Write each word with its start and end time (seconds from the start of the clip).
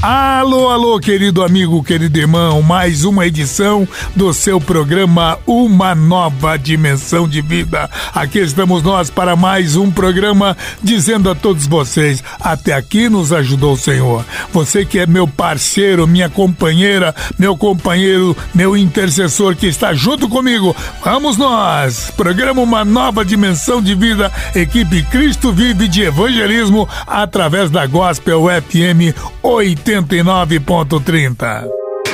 Alô, 0.00 0.70
alô, 0.70 1.00
querido 1.00 1.42
amigo, 1.42 1.82
querido 1.82 2.16
irmão, 2.16 2.62
mais 2.62 3.02
uma 3.02 3.26
edição 3.26 3.86
do 4.14 4.32
seu 4.32 4.60
programa 4.60 5.36
Uma 5.44 5.92
Nova 5.92 6.56
Dimensão 6.56 7.28
de 7.28 7.40
Vida. 7.40 7.90
Aqui 8.14 8.38
estamos 8.38 8.80
nós 8.80 9.10
para 9.10 9.34
mais 9.34 9.74
um 9.74 9.90
programa 9.90 10.56
dizendo 10.80 11.28
a 11.28 11.34
todos 11.34 11.66
vocês: 11.66 12.22
até 12.38 12.74
aqui 12.74 13.08
nos 13.08 13.32
ajudou 13.32 13.72
o 13.72 13.76
Senhor. 13.76 14.24
Você 14.52 14.84
que 14.84 15.00
é 15.00 15.06
meu 15.06 15.26
parceiro, 15.26 16.06
minha 16.06 16.30
companheira, 16.30 17.12
meu 17.36 17.56
companheiro, 17.56 18.36
meu 18.54 18.76
intercessor 18.76 19.56
que 19.56 19.66
está 19.66 19.94
junto 19.94 20.28
comigo, 20.28 20.76
vamos 21.02 21.36
nós! 21.36 22.12
Programa 22.16 22.62
Uma 22.62 22.84
Nova 22.84 23.24
Dimensão 23.24 23.82
de 23.82 23.96
Vida, 23.96 24.30
equipe 24.54 25.02
Cristo 25.02 25.52
Vive 25.52 25.88
de 25.88 26.02
Evangelismo 26.02 26.88
através 27.04 27.68
da 27.68 27.84
Gospel 27.84 28.44
FM 28.62 29.12
80. 29.42 29.87
89.30. 29.88 31.66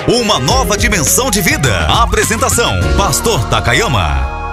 Uma 0.07 0.39
nova 0.39 0.79
dimensão 0.79 1.29
de 1.31 1.41
vida. 1.41 1.87
Apresentação: 1.87 2.73
Pastor 2.97 3.49
Takayama. 3.49 4.44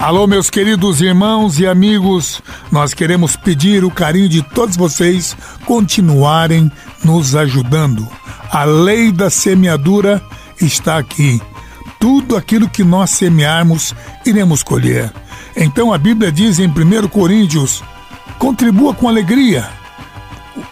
Alô, 0.00 0.26
meus 0.26 0.48
queridos 0.48 1.02
irmãos 1.02 1.60
e 1.60 1.66
amigos, 1.66 2.40
nós 2.72 2.94
queremos 2.94 3.36
pedir 3.36 3.84
o 3.84 3.90
carinho 3.90 4.30
de 4.30 4.40
todos 4.40 4.74
vocês 4.74 5.36
continuarem 5.66 6.72
nos 7.04 7.36
ajudando. 7.36 8.08
A 8.50 8.64
lei 8.64 9.12
da 9.12 9.28
semeadura 9.28 10.22
está 10.58 10.96
aqui. 10.96 11.38
Tudo 11.98 12.34
aquilo 12.34 12.66
que 12.66 12.82
nós 12.82 13.10
semearmos, 13.10 13.94
iremos 14.24 14.62
colher. 14.62 15.12
Então 15.54 15.92
a 15.92 15.98
Bíblia 15.98 16.32
diz 16.32 16.58
em 16.58 16.66
1 16.66 17.06
Coríntios: 17.08 17.84
contribua 18.38 18.94
com 18.94 19.06
alegria 19.06 19.79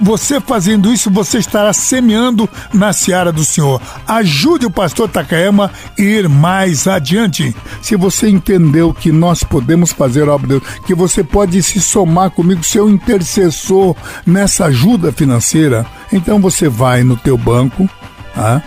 você 0.00 0.40
fazendo 0.40 0.92
isso, 0.92 1.10
você 1.10 1.38
estará 1.38 1.72
semeando 1.72 2.48
na 2.72 2.92
seara 2.92 3.32
do 3.32 3.44
Senhor. 3.44 3.80
Ajude 4.06 4.66
o 4.66 4.70
pastor 4.70 5.08
Takayama 5.08 5.70
a 5.98 6.02
ir 6.02 6.28
mais 6.28 6.86
adiante. 6.86 7.54
Se 7.82 7.96
você 7.96 8.28
entendeu 8.28 8.92
que 8.92 9.10
nós 9.12 9.42
podemos 9.42 9.92
fazer 9.92 10.28
a 10.28 10.34
obra 10.34 10.46
de 10.46 10.60
Deus, 10.60 10.62
que 10.86 10.94
você 10.94 11.22
pode 11.22 11.62
se 11.62 11.80
somar 11.80 12.30
comigo, 12.30 12.62
seu 12.62 12.88
intercessor 12.88 13.94
nessa 14.26 14.66
ajuda 14.66 15.12
financeira, 15.12 15.86
então 16.12 16.40
você 16.40 16.68
vai 16.68 17.02
no 17.02 17.16
teu 17.16 17.36
banco, 17.36 17.88
ah, 18.36 18.60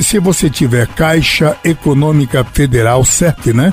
se 0.00 0.18
você 0.18 0.50
tiver 0.50 0.86
Caixa 0.88 1.56
Econômica 1.62 2.44
Federal, 2.44 3.04
CEP, 3.04 3.52
né? 3.52 3.72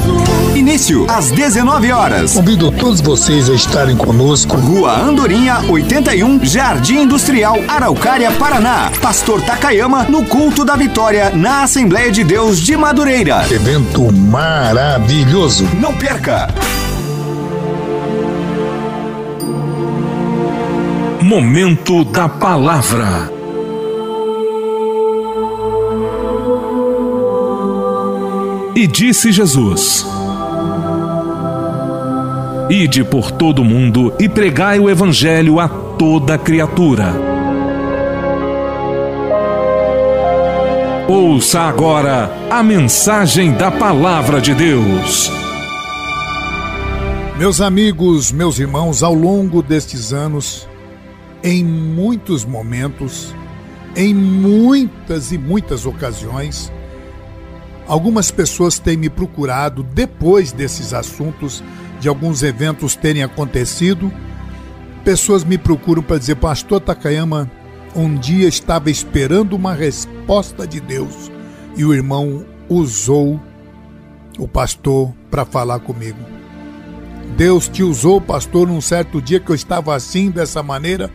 Início 0.55 1.05
às 1.09 1.31
19 1.31 1.91
horas. 1.93 2.33
Convido 2.33 2.71
todos 2.71 2.99
vocês 2.99 3.49
a 3.49 3.53
estarem 3.53 3.95
conosco. 3.95 4.57
Rua 4.57 4.99
Andorinha, 4.99 5.59
81, 5.69 6.43
Jardim 6.43 7.03
Industrial, 7.03 7.57
Araucária, 7.69 8.29
Paraná. 8.31 8.91
Pastor 9.01 9.41
Takayama 9.41 10.03
no 10.03 10.25
culto 10.25 10.65
da 10.65 10.75
vitória 10.75 11.29
na 11.29 11.63
Assembleia 11.63 12.11
de 12.11 12.23
Deus 12.23 12.59
de 12.59 12.75
Madureira. 12.75 13.45
Evento 13.49 14.11
maravilhoso. 14.11 15.63
Não 15.79 15.93
perca! 15.93 16.49
Momento 21.21 22.03
da 22.03 22.27
Palavra. 22.27 23.31
E 28.75 28.87
disse 28.87 29.31
Jesus: 29.31 30.10
Ide 32.71 33.03
por 33.03 33.31
todo 33.31 33.61
o 33.61 33.65
mundo 33.65 34.13
e 34.17 34.29
pregai 34.29 34.79
o 34.79 34.89
Evangelho 34.89 35.59
a 35.59 35.67
toda 35.67 36.37
criatura. 36.37 37.13
Ouça 41.05 41.59
agora 41.63 42.31
a 42.49 42.63
mensagem 42.63 43.51
da 43.51 43.69
Palavra 43.69 44.39
de 44.39 44.53
Deus. 44.53 45.29
Meus 47.37 47.59
amigos, 47.59 48.31
meus 48.31 48.57
irmãos, 48.57 49.03
ao 49.03 49.13
longo 49.13 49.61
destes 49.61 50.13
anos, 50.13 50.65
em 51.43 51.65
muitos 51.65 52.45
momentos, 52.45 53.35
Em 53.93 54.13
muitas 54.15 55.33
e 55.33 55.37
muitas 55.37 55.85
ocasiões, 55.85 56.71
algumas 57.85 58.31
pessoas 58.31 58.79
têm 58.79 58.95
me 58.95 59.09
procurado 59.09 59.83
depois 59.83 60.53
desses 60.53 60.93
assuntos, 60.93 61.61
de 62.01 62.09
alguns 62.09 62.41
eventos 62.41 62.95
terem 62.95 63.21
acontecido. 63.21 64.11
Pessoas 65.05 65.43
me 65.43 65.57
procuram 65.57 66.01
para 66.01 66.17
dizer, 66.17 66.35
Pastor 66.35 66.81
Takayama, 66.81 67.49
um 67.95 68.15
dia 68.15 68.47
estava 68.47 68.89
esperando 68.89 69.53
uma 69.53 69.73
resposta 69.73 70.65
de 70.65 70.79
Deus 70.79 71.31
e 71.77 71.85
o 71.85 71.93
irmão 71.93 72.43
usou 72.67 73.39
o 74.39 74.47
pastor 74.47 75.13
para 75.29 75.45
falar 75.45 75.79
comigo. 75.79 76.17
Deus 77.37 77.69
te 77.69 77.83
usou, 77.83 78.19
pastor, 78.19 78.67
num 78.67 78.81
certo 78.81 79.21
dia 79.21 79.39
que 79.39 79.51
eu 79.51 79.55
estava 79.55 79.95
assim, 79.95 80.31
dessa 80.31 80.63
maneira, 80.63 81.11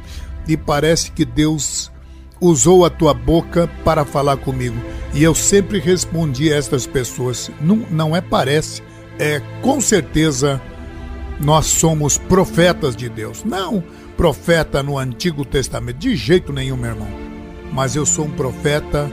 e 0.47 0.57
parece 0.57 1.11
que 1.11 1.25
Deus 1.25 1.91
usou 2.41 2.85
a 2.85 2.91
tua 2.91 3.13
boca 3.13 3.69
para 3.85 4.05
falar 4.05 4.37
comigo. 4.37 4.77
E 5.13 5.23
eu 5.23 5.35
sempre 5.35 5.81
respondi 5.81 6.53
a 6.53 6.57
estas 6.57 6.87
pessoas: 6.87 7.51
não, 7.61 7.77
não 7.91 8.17
é 8.17 8.21
parece, 8.21 8.83
é 9.19 9.41
com 9.61 9.81
certeza 9.81 10.61
nós 11.41 11.67
somos 11.67 12.19
profetas 12.19 12.97
de 12.97 13.09
Deus. 13.09 13.45
Não 13.45 13.83
profeta 14.17 14.83
no 14.83 14.99
Antigo 14.99 15.45
Testamento, 15.45 15.99
de 15.99 16.17
jeito 16.17 16.53
nenhum, 16.53 16.77
meu 16.77 16.91
irmão. 16.91 17.09
Mas 17.73 17.95
eu 17.95 18.07
sou 18.07 18.25
um 18.25 18.31
profeta 18.31 19.11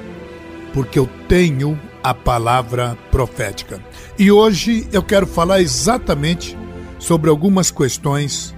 porque 0.73 0.97
eu 0.97 1.07
tenho 1.27 1.79
a 2.01 2.13
palavra 2.13 2.97
profética. 3.11 3.79
E 4.17 4.31
hoje 4.31 4.87
eu 4.91 5.03
quero 5.03 5.27
falar 5.27 5.61
exatamente 5.61 6.57
sobre 6.97 7.29
algumas 7.29 7.69
questões 7.69 8.55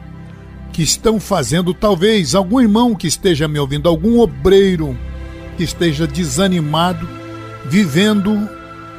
que 0.71 0.83
estão 0.83 1.19
fazendo, 1.19 1.73
talvez 1.73 2.35
algum 2.35 2.59
irmão 2.59 2.93
que 2.93 3.07
esteja 3.07 3.47
me 3.47 3.57
ouvindo, 3.57 3.89
algum 3.89 4.19
obreiro 4.19 4.97
que 5.57 5.63
esteja 5.63 6.05
desanimado, 6.05 7.07
vivendo 7.65 8.49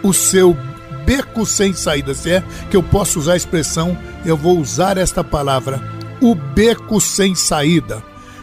o 0.02 0.12
seu 0.12 0.56
beco 1.06 1.46
sem 1.46 1.72
saída. 1.72 2.12
Se 2.12 2.32
é 2.32 2.44
que 2.68 2.76
eu 2.76 2.82
posso 2.82 3.20
usar 3.20 3.34
a 3.34 3.36
expressão, 3.36 3.96
eu 4.24 4.36
vou 4.36 4.58
usar 4.58 4.98
esta 4.98 5.22
palavra, 5.22 5.80
o 6.20 6.34
beco 6.34 7.00
sem 7.00 7.34
saída. 7.34 8.02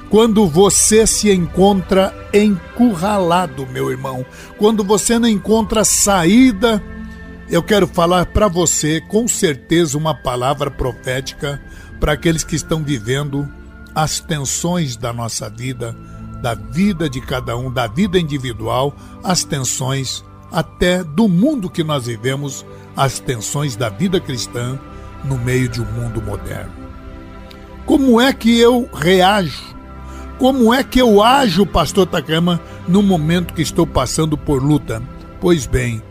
Quando 0.10 0.48
você 0.48 1.06
se 1.06 1.32
encontra 1.32 2.14
encurralado, 2.34 3.68
meu 3.68 3.92
irmão, 3.92 4.26
quando 4.58 4.84
você 4.84 5.20
não 5.20 5.28
encontra 5.28 5.84
saída, 5.84 6.82
eu 7.50 7.62
quero 7.62 7.88
falar 7.88 8.28
para 8.28 8.48
você 8.48 9.02
com 9.02 9.28
certeza 9.28 9.98
uma 9.98 10.14
palavra 10.16 10.72
profética 10.72 11.62
para 12.00 12.14
aqueles 12.14 12.44
que 12.44 12.56
estão 12.56 12.84
vivendo 12.84 13.48
as 13.96 14.20
tensões 14.20 14.96
da 14.96 15.12
nossa 15.12 15.50
vida, 15.50 15.96
da 16.42 16.54
vida 16.54 17.10
de 17.10 17.20
cada 17.20 17.58
um, 17.58 17.72
da 17.72 17.88
vida 17.88 18.20
individual, 18.20 18.96
as 19.24 19.44
tensões 19.44 20.24
até 20.54 21.04
do 21.04 21.28
mundo 21.28 21.70
que 21.70 21.84
nós 21.84 22.06
vivemos, 22.06 22.64
as 22.96 23.20
tensões 23.20 23.76
da 23.76 23.90
vida 23.90 24.20
cristã 24.20 24.80
no 25.26 25.38
meio 25.38 25.68
de 25.68 25.82
um 25.82 25.86
mundo 25.86 26.22
moderno. 26.22 26.72
Como 27.86 28.22
é 28.22 28.32
que 28.32 28.60
eu 28.60 28.88
reajo? 28.94 29.74
Como 30.38 30.74
é 30.74 30.84
que 30.84 31.02
eu 31.02 31.24
ajo, 31.24 31.66
pastor 31.66 32.06
Takama, 32.06 32.62
no 32.88 33.02
momento 33.02 33.54
que 33.54 33.62
estou 33.62 33.88
passando 33.88 34.38
por 34.38 34.62
luta? 34.62 35.02
Pois 35.42 35.66
bem, 35.66 36.02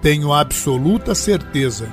tenho 0.00 0.32
absoluta 0.32 1.14
certeza 1.14 1.88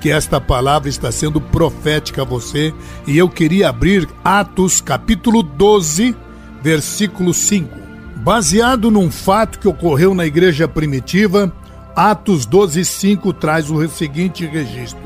que 0.00 0.10
esta 0.10 0.40
palavra 0.40 0.88
está 0.88 1.12
sendo 1.12 1.40
profética 1.40 2.22
a 2.22 2.24
você 2.24 2.74
e 3.06 3.16
eu 3.16 3.28
queria 3.28 3.68
abrir 3.68 4.08
Atos 4.24 4.80
capítulo 4.80 5.42
12, 5.42 6.16
versículo 6.62 7.32
5. 7.32 7.81
Baseado 8.22 8.88
num 8.88 9.10
fato 9.10 9.58
que 9.58 9.66
ocorreu 9.66 10.14
na 10.14 10.24
igreja 10.24 10.68
primitiva, 10.68 11.52
Atos 11.96 12.46
12, 12.46 12.84
5 12.84 13.32
traz 13.32 13.68
o 13.68 13.88
seguinte 13.88 14.46
registro: 14.46 15.02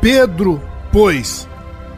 Pedro, 0.00 0.60
pois, 0.90 1.48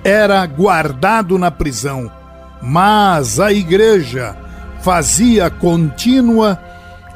era 0.04 0.44
guardado 0.44 1.38
na 1.38 1.50
prisão, 1.50 2.12
mas 2.60 3.40
a 3.40 3.54
igreja 3.54 4.36
fazia 4.82 5.48
contínua 5.48 6.62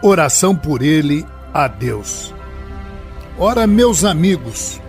oração 0.03 0.57
por 0.57 0.81
ele 0.81 1.27
a 1.53 1.69
Deus. 1.69 2.35
Ora, 3.39 3.67
meus 3.67 4.07
amigos, 4.07 4.81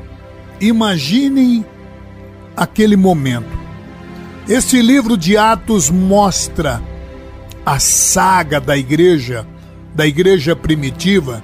imaginem 0.62 1.66
aquele 2.56 2.96
momento. 2.96 3.60
Este 4.48 4.82
livro 4.82 5.18
de 5.18 5.36
Atos 5.36 5.90
mostra 5.90 6.82
a 7.68 7.80
saga 7.80 8.62
da 8.62 8.78
igreja, 8.78 9.46
da 9.94 10.08
igreja 10.08 10.56
primitiva, 10.56 11.44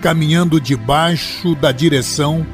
caminhando 0.00 0.60
debaixo 0.60 1.56
da 1.56 1.72
direção 1.72 2.46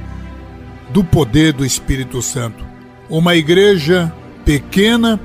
do 0.89 1.05
poder 1.05 1.53
do 1.53 1.63
Espírito 1.63 2.23
Santo. 2.23 2.65
Uma 3.11 3.37
igreja 3.37 4.11
pequena, 4.43 5.21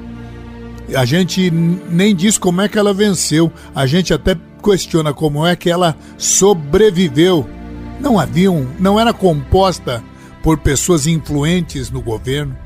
a 0.93 1.05
gente 1.05 1.49
nem 1.49 2.13
diz 2.13 2.37
como 2.37 2.59
é 2.59 2.67
que 2.67 2.77
ela 2.77 2.93
venceu, 2.93 3.49
a 3.73 3.85
gente 3.85 4.13
até 4.13 4.35
questiona 4.61 5.13
como 5.13 5.47
é 5.47 5.55
que 5.55 5.69
ela 5.69 5.95
sobreviveu 6.17 7.49
não 7.97 8.19
haviam, 8.19 8.67
não 8.77 8.99
era 8.99 9.13
composta 9.13 10.03
por 10.43 10.57
pessoas 10.57 11.07
influentes 11.07 11.89
no 11.89 12.01
governo, 12.01 12.57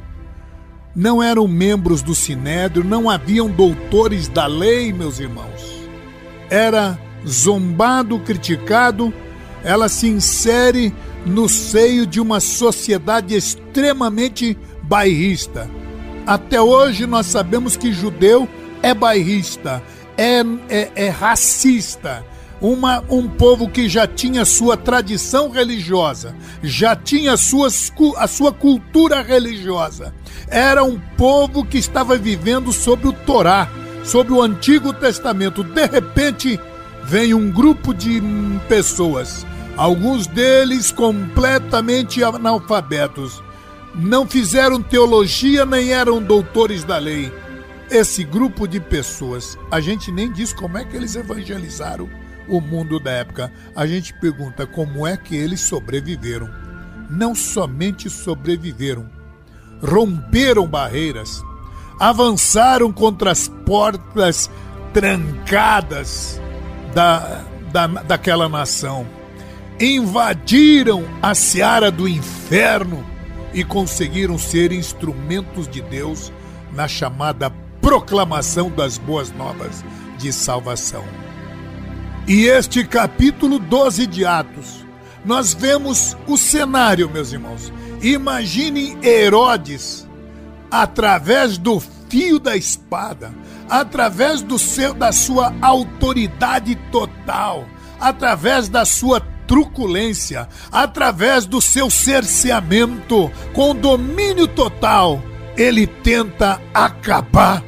não 1.00 1.24
eram 1.24 1.48
membros 1.48 2.01
do 2.01 2.13
sinédrio, 2.13 2.84
não 2.84 3.10
haviam 3.10 3.50
doutores 3.50 4.28
da 4.28 4.46
lei, 4.48 4.92
meus 4.92 5.18
irmãos. 5.18 5.88
Era 6.50 7.00
zombado, 7.25 8.19
criticado, 8.19 9.13
ela 9.63 9.88
se 9.88 10.10
insere 10.10 10.94
no 11.25 11.48
seio 11.48 12.06
de 12.06 12.19
uma 12.19 12.42
sociedade 12.42 13.34
extremamente 13.34 14.57
bairrista. 14.84 15.69
Até 16.28 16.62
hoje 16.62 17.07
nós 17.07 17.28
sabemos 17.28 17.78
que 17.78 17.94
judeu 17.94 18.45
é 18.84 18.94
bairrista, 18.94 19.81
é, 20.18 20.42
é, 20.68 20.92
é 20.95 21.07
racista, 21.07 22.25
uma, 22.62 23.04
um 23.10 23.28
povo 23.28 23.70
que 23.70 23.88
já 23.88 24.06
tinha 24.06 24.44
sua 24.44 24.76
tradição 24.76 25.50
religiosa, 25.50 26.36
já 26.62 26.96
tinha 26.96 27.38
suas, 27.38 27.92
a 28.18 28.28
sua 28.28 28.52
cultura 28.52 29.22
religiosa. 29.22 30.14
Era 30.48 30.84
um 30.84 31.00
povo 31.18 31.66
que 31.66 31.78
estava 31.78 32.18
vivendo 32.18 32.74
sobre 32.74 33.08
o 33.08 33.14
Torá, 33.14 33.70
sobre 34.04 34.34
o 34.34 34.42
Antigo 34.42 34.94
Testamento. 34.94 35.64
De 35.64 35.86
repente, 35.86 36.60
vem 37.04 37.34
um 37.34 37.50
grupo 37.50 37.94
de 37.94 38.22
pessoas, 38.68 39.45
alguns 39.78 40.28
deles 40.28 40.92
completamente 40.92 42.24
analfabetos. 42.24 43.42
Não 43.95 44.28
fizeram 44.28 44.81
teologia 44.81 45.66
nem 45.66 45.92
eram 45.92 46.22
doutores 46.22 46.83
da 46.83 46.98
lei. 46.98 47.31
Esse 47.90 48.24
grupo 48.24 48.68
de 48.68 48.80
pessoas, 48.80 49.57
a 49.72 49.80
gente 49.80 50.12
nem 50.12 50.31
diz 50.31 50.54
como 50.54 50.78
é 50.78 50.86
que 50.86 50.95
eles 50.95 51.16
evangelizaram 51.16 52.07
o 52.50 52.60
mundo 52.60 53.00
da 53.00 53.12
época. 53.12 53.52
A 53.76 53.86
gente 53.86 54.14
pergunta 54.20 54.66
como 54.66 55.06
é 55.06 55.16
que 55.16 55.36
eles 55.36 55.62
sobreviveram. 55.62 56.50
Não 57.10 57.34
somente 57.34 58.10
sobreviveram, 58.10 59.10
romperam 59.82 60.68
barreiras, 60.68 61.42
avançaram 62.00 62.92
contra 62.92 63.32
as 63.32 63.48
portas 63.48 64.50
trancadas 64.94 66.40
da, 66.94 67.44
da, 67.72 67.88
daquela 67.88 68.48
nação, 68.48 69.08
invadiram 69.80 71.04
a 71.22 71.34
seara 71.34 71.90
do 71.90 72.08
inferno 72.08 73.04
e 73.54 73.64
conseguiram 73.64 74.38
ser 74.38 74.72
instrumentos 74.72 75.68
de 75.68 75.82
Deus 75.82 76.32
na 76.74 76.88
chamada 76.88 77.50
proclamação 77.82 78.70
das 78.70 78.98
boas 78.98 79.32
novas 79.32 79.84
de 80.18 80.32
salvação. 80.32 81.04
E 82.30 82.45
este 82.45 82.83
capítulo 82.83 83.57
12 83.57 84.06
de 84.06 84.24
Atos, 84.24 84.86
nós 85.26 85.52
vemos 85.52 86.16
o 86.28 86.38
cenário, 86.38 87.09
meus 87.09 87.33
irmãos. 87.33 87.74
Imaginem 88.04 89.00
Herodes, 89.04 90.07
através 90.69 91.57
do 91.57 91.80
fio 91.80 92.38
da 92.38 92.56
espada, 92.56 93.33
através 93.68 94.44
do 94.44 94.59
seu, 94.59 94.94
da 94.94 95.12
sua 95.12 95.56
autoridade 95.59 96.76
total, 96.92 97.66
através 98.00 98.69
da 98.69 98.86
sua 98.86 99.19
truculência, 99.48 100.48
através 100.71 101.48
do 101.48 101.59
seu 101.59 101.90
cerceamento, 101.90 103.31
com 103.54 103.74
domínio 103.74 104.48
total, 104.48 105.19
ele 105.57 105.88
tenta 105.88 106.62
acabar 106.76 107.64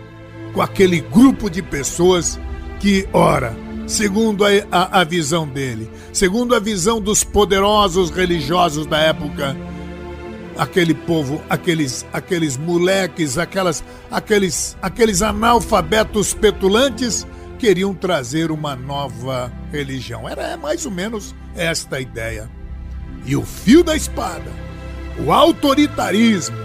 com 0.53 0.61
aquele 0.61 1.01
grupo 1.01 1.49
de 1.49 1.63
pessoas 1.63 2.39
que, 2.79 3.09
ora, 3.11 3.55
segundo 3.87 4.45
a, 4.45 4.49
a, 4.71 5.01
a 5.01 5.03
visão 5.03 5.47
dele, 5.47 5.89
segundo 6.13 6.55
a 6.55 6.59
visão 6.59 7.01
dos 7.01 7.23
poderosos 7.23 8.09
religiosos 8.09 8.85
da 8.85 8.97
época, 8.99 9.55
aquele 10.57 10.93
povo, 10.93 11.41
aqueles, 11.49 12.05
aqueles 12.13 12.57
moleques, 12.57 13.37
aquelas, 13.37 13.83
aqueles, 14.09 14.77
aqueles 14.81 15.21
analfabetos 15.21 16.33
petulantes 16.33 17.25
queriam 17.57 17.93
trazer 17.93 18.51
uma 18.51 18.75
nova 18.75 19.51
religião. 19.71 20.27
Era 20.27 20.57
mais 20.57 20.85
ou 20.85 20.91
menos 20.91 21.35
esta 21.55 21.97
a 21.97 22.01
ideia. 22.01 22.49
E 23.25 23.35
o 23.35 23.45
fio 23.45 23.83
da 23.83 23.95
espada, 23.95 24.51
o 25.23 25.31
autoritarismo, 25.31 26.57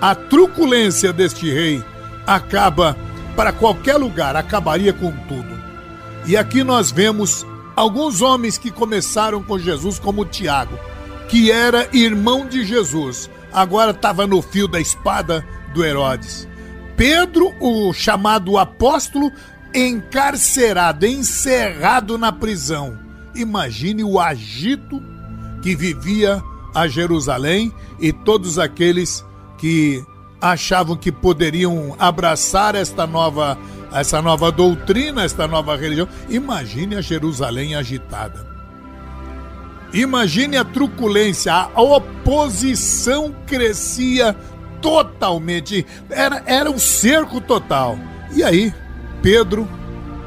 a 0.00 0.14
truculência 0.14 1.12
deste 1.12 1.50
rei 1.50 1.82
acaba 2.26 2.96
para 3.34 3.52
qualquer 3.52 3.96
lugar, 3.96 4.36
acabaria 4.36 4.92
com 4.92 5.10
tudo. 5.26 5.55
E 6.26 6.36
aqui 6.36 6.64
nós 6.64 6.90
vemos 6.90 7.46
alguns 7.76 8.20
homens 8.20 8.58
que 8.58 8.70
começaram 8.70 9.42
com 9.42 9.58
Jesus, 9.58 9.98
como 9.98 10.24
Tiago, 10.24 10.76
que 11.28 11.52
era 11.52 11.88
irmão 11.92 12.48
de 12.48 12.64
Jesus, 12.64 13.30
agora 13.52 13.92
estava 13.92 14.26
no 14.26 14.42
fio 14.42 14.66
da 14.66 14.80
espada 14.80 15.46
do 15.72 15.84
Herodes. 15.84 16.48
Pedro, 16.96 17.52
o 17.60 17.92
chamado 17.92 18.58
apóstolo, 18.58 19.30
encarcerado, 19.72 21.06
encerrado 21.06 22.18
na 22.18 22.32
prisão. 22.32 22.98
Imagine 23.34 24.02
o 24.02 24.18
agito 24.18 25.00
que 25.62 25.76
vivia 25.76 26.42
a 26.74 26.88
Jerusalém 26.88 27.72
e 28.00 28.12
todos 28.12 28.58
aqueles 28.58 29.24
que 29.58 30.04
achavam 30.40 30.96
que 30.96 31.12
poderiam 31.12 31.94
abraçar 31.98 32.74
esta 32.74 33.06
nova 33.06 33.58
essa 34.00 34.20
nova 34.20 34.50
doutrina, 34.52 35.24
esta 35.24 35.46
nova 35.46 35.76
religião. 35.76 36.08
Imagine 36.28 36.96
a 36.96 37.00
Jerusalém 37.00 37.74
agitada. 37.74 38.46
Imagine 39.92 40.56
a 40.56 40.64
truculência, 40.64 41.52
a 41.52 41.80
oposição 41.80 43.34
crescia 43.46 44.36
totalmente. 44.82 45.86
Era, 46.10 46.42
era 46.46 46.70
um 46.70 46.78
cerco 46.78 47.40
total. 47.40 47.98
E 48.34 48.42
aí, 48.42 48.74
Pedro 49.22 49.66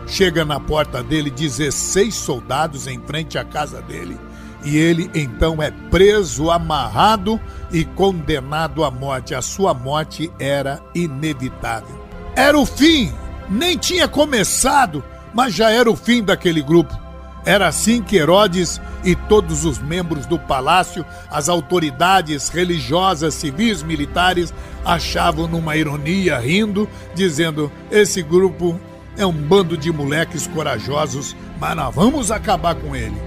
chega 0.08 0.44
na 0.44 0.60
porta 0.60 1.04
dele, 1.04 1.30
16 1.30 2.16
soldados 2.16 2.88
em 2.88 3.00
frente 3.02 3.38
à 3.38 3.44
casa 3.44 3.82
dele. 3.82 4.18
E 4.64 4.76
ele 4.76 5.10
então 5.14 5.62
é 5.62 5.72
preso, 5.72 6.52
amarrado 6.52 7.40
e 7.72 7.86
condenado 7.86 8.84
à 8.84 8.92
morte. 8.92 9.36
A 9.36 9.42
sua 9.42 9.74
morte 9.74 10.32
era 10.40 10.82
inevitável. 10.94 11.98
Era 12.36 12.58
o 12.58 12.66
fim, 12.66 13.14
nem 13.50 13.78
tinha 13.78 14.08
começado, 14.08 15.04
mas 15.34 15.54
já 15.54 15.72
era 15.72 15.90
o 15.90 15.96
fim 15.96 16.24
daquele 16.24 16.62
grupo. 16.62 16.98
Era 17.46 17.68
assim 17.68 18.02
que 18.02 18.18
Herodes 18.18 18.82
e 19.04 19.16
todos 19.16 19.64
os 19.64 19.80
membros 19.80 20.26
do 20.26 20.38
palácio, 20.38 21.06
as 21.32 21.48
autoridades 21.48 22.50
religiosas, 22.50 23.34
civis, 23.34 23.82
militares, 23.82 24.54
achavam 24.84 25.48
numa 25.48 25.76
ironia, 25.76 26.38
rindo, 26.38 26.88
dizendo: 27.16 27.72
esse 27.90 28.22
grupo 28.22 28.80
é 29.18 29.26
um 29.26 29.34
bando 29.34 29.78
de 29.78 29.92
moleques 29.92 30.48
corajosos, 30.48 31.36
mas 31.60 31.76
nós 31.76 31.96
vamos 31.96 32.30
acabar 32.30 32.76
com 32.76 32.96
ele. 32.96 33.18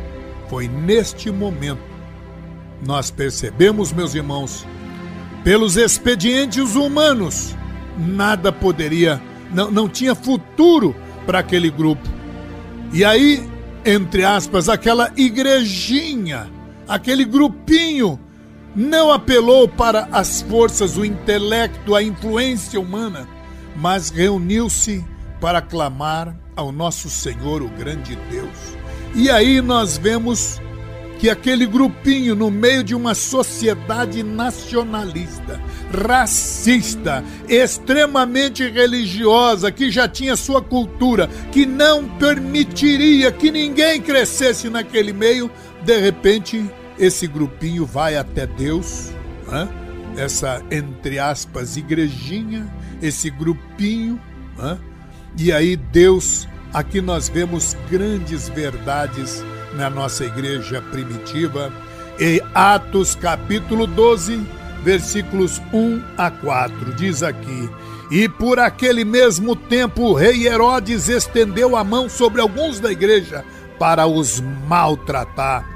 Foi 0.48 0.68
neste 0.68 1.30
momento 1.30 1.92
nós 2.84 3.10
percebemos, 3.10 3.92
meus 3.92 4.14
irmãos, 4.14 4.66
pelos 5.44 5.76
expedientes 5.76 6.74
humanos, 6.74 7.54
nada 7.96 8.52
poderia, 8.52 9.22
não, 9.52 9.70
não 9.70 9.88
tinha 9.88 10.14
futuro 10.14 10.94
para 11.26 11.38
aquele 11.38 11.70
grupo. 11.70 12.08
E 12.92 13.04
aí 13.04 13.48
entre 13.84 14.24
aspas, 14.24 14.68
aquela 14.68 15.10
igrejinha, 15.16 16.50
aquele 16.86 17.24
grupinho, 17.24 18.18
não 18.74 19.10
apelou 19.10 19.68
para 19.68 20.08
as 20.12 20.40
forças, 20.42 20.96
o 20.96 21.04
intelecto, 21.04 21.94
a 21.94 22.02
influência 22.02 22.80
humana, 22.80 23.28
mas 23.76 24.08
reuniu-se 24.08 25.04
para 25.40 25.60
clamar 25.60 26.34
ao 26.56 26.70
nosso 26.70 27.10
Senhor, 27.10 27.60
o 27.60 27.68
grande 27.68 28.16
Deus. 28.30 28.76
E 29.14 29.30
aí 29.30 29.60
nós 29.60 29.98
vemos 29.98 30.60
que 31.22 31.30
aquele 31.30 31.66
grupinho, 31.66 32.34
no 32.34 32.50
meio 32.50 32.82
de 32.82 32.96
uma 32.96 33.14
sociedade 33.14 34.24
nacionalista, 34.24 35.60
racista, 35.88 37.22
extremamente 37.48 38.68
religiosa, 38.68 39.70
que 39.70 39.88
já 39.88 40.08
tinha 40.08 40.34
sua 40.34 40.60
cultura, 40.60 41.28
que 41.52 41.64
não 41.64 42.08
permitiria 42.18 43.30
que 43.30 43.52
ninguém 43.52 44.02
crescesse 44.02 44.68
naquele 44.68 45.12
meio, 45.12 45.48
de 45.84 45.96
repente 46.00 46.68
esse 46.98 47.28
grupinho 47.28 47.86
vai 47.86 48.16
até 48.16 48.44
Deus, 48.44 49.12
né? 49.46 49.68
essa, 50.16 50.60
entre 50.72 51.20
aspas, 51.20 51.76
igrejinha, 51.76 52.68
esse 53.00 53.30
grupinho, 53.30 54.20
né? 54.58 54.76
e 55.38 55.52
aí 55.52 55.76
Deus, 55.76 56.48
aqui 56.74 57.00
nós 57.00 57.28
vemos 57.28 57.76
grandes 57.88 58.48
verdades 58.48 59.44
na 59.74 59.88
nossa 59.90 60.24
igreja 60.24 60.82
primitiva, 60.90 61.72
em 62.18 62.40
Atos 62.54 63.14
capítulo 63.14 63.86
12, 63.86 64.40
versículos 64.82 65.60
1 65.72 66.02
a 66.16 66.30
4. 66.30 66.94
Diz 66.94 67.22
aqui: 67.22 67.70
E 68.10 68.28
por 68.28 68.58
aquele 68.58 69.04
mesmo 69.04 69.56
tempo 69.56 70.02
o 70.02 70.14
rei 70.14 70.46
Herodes 70.46 71.08
estendeu 71.08 71.76
a 71.76 71.84
mão 71.84 72.08
sobre 72.08 72.40
alguns 72.40 72.80
da 72.80 72.92
igreja 72.92 73.44
para 73.78 74.06
os 74.06 74.40
maltratar. 74.68 75.68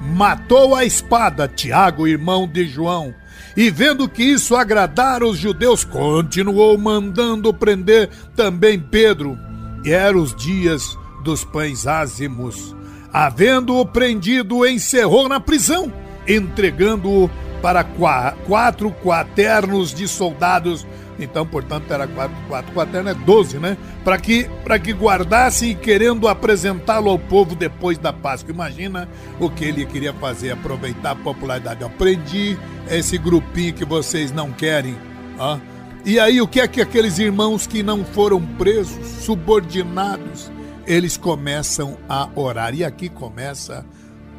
Matou 0.00 0.74
a 0.74 0.84
espada 0.84 1.46
Tiago, 1.46 2.08
irmão 2.08 2.48
de 2.48 2.66
João. 2.66 3.14
E 3.56 3.70
vendo 3.70 4.08
que 4.08 4.22
isso 4.22 4.56
agradara 4.56 5.26
os 5.26 5.36
judeus, 5.36 5.84
continuou 5.84 6.76
mandando 6.78 7.52
prender 7.52 8.08
também 8.34 8.80
Pedro. 8.80 9.38
E 9.84 9.92
eram 9.92 10.20
os 10.20 10.34
dias 10.34 10.98
dos 11.22 11.44
pães 11.44 11.86
ázimos. 11.86 12.74
Havendo-o 13.12 13.84
prendido, 13.84 14.66
encerrou 14.66 15.28
na 15.28 15.38
prisão, 15.38 15.92
entregando-o 16.26 17.30
para 17.60 17.84
quatro 17.84 18.90
quaternos 18.90 19.92
de 19.92 20.08
soldados. 20.08 20.86
Então, 21.18 21.46
portanto, 21.46 21.92
era 21.92 22.08
quatro, 22.08 22.36
quatro 22.72 23.08
é 23.08 23.14
doze, 23.14 23.58
né? 23.58 23.76
Para 24.02 24.18
que, 24.18 24.48
que 24.82 24.92
guardasse 24.92 25.66
e 25.66 25.74
querendo 25.74 26.26
apresentá-lo 26.26 27.10
ao 27.10 27.18
povo 27.18 27.54
depois 27.54 27.98
da 27.98 28.12
Páscoa. 28.12 28.52
Imagina 28.52 29.08
o 29.38 29.50
que 29.50 29.66
ele 29.66 29.84
queria 29.84 30.12
fazer, 30.14 30.50
aproveitar 30.50 31.10
a 31.10 31.16
popularidade. 31.16 31.82
Eu 31.82 31.90
prendi 31.90 32.58
esse 32.90 33.18
grupinho 33.18 33.74
que 33.74 33.84
vocês 33.84 34.32
não 34.32 34.50
querem. 34.50 34.96
Ó. 35.38 35.58
E 36.04 36.18
aí, 36.18 36.40
o 36.40 36.48
que 36.48 36.60
é 36.60 36.66
que 36.66 36.80
aqueles 36.80 37.18
irmãos 37.18 37.66
que 37.66 37.82
não 37.82 38.04
foram 38.04 38.40
presos, 38.40 39.06
subordinados, 39.22 40.50
eles 40.86 41.16
começam 41.16 41.96
a 42.08 42.28
orar. 42.34 42.74
E 42.74 42.84
aqui 42.84 43.08
começa 43.08 43.84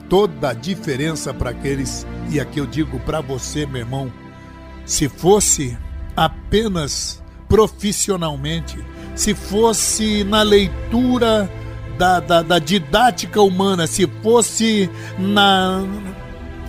toda 0.09 0.49
a 0.49 0.53
diferença 0.53 1.33
para 1.33 1.51
aqueles, 1.51 2.05
e 2.29 2.39
aqui 2.39 2.59
eu 2.59 2.65
digo 2.65 2.99
para 2.99 3.21
você, 3.21 3.65
meu 3.65 3.81
irmão, 3.81 4.11
se 4.85 5.07
fosse 5.07 5.77
apenas 6.15 7.23
profissionalmente, 7.47 8.77
se 9.15 9.33
fosse 9.33 10.23
na 10.23 10.41
leitura 10.41 11.49
da, 11.97 12.19
da, 12.19 12.41
da 12.41 12.59
didática 12.59 13.41
humana, 13.41 13.87
se 13.87 14.07
fosse 14.21 14.89
na, 15.17 15.83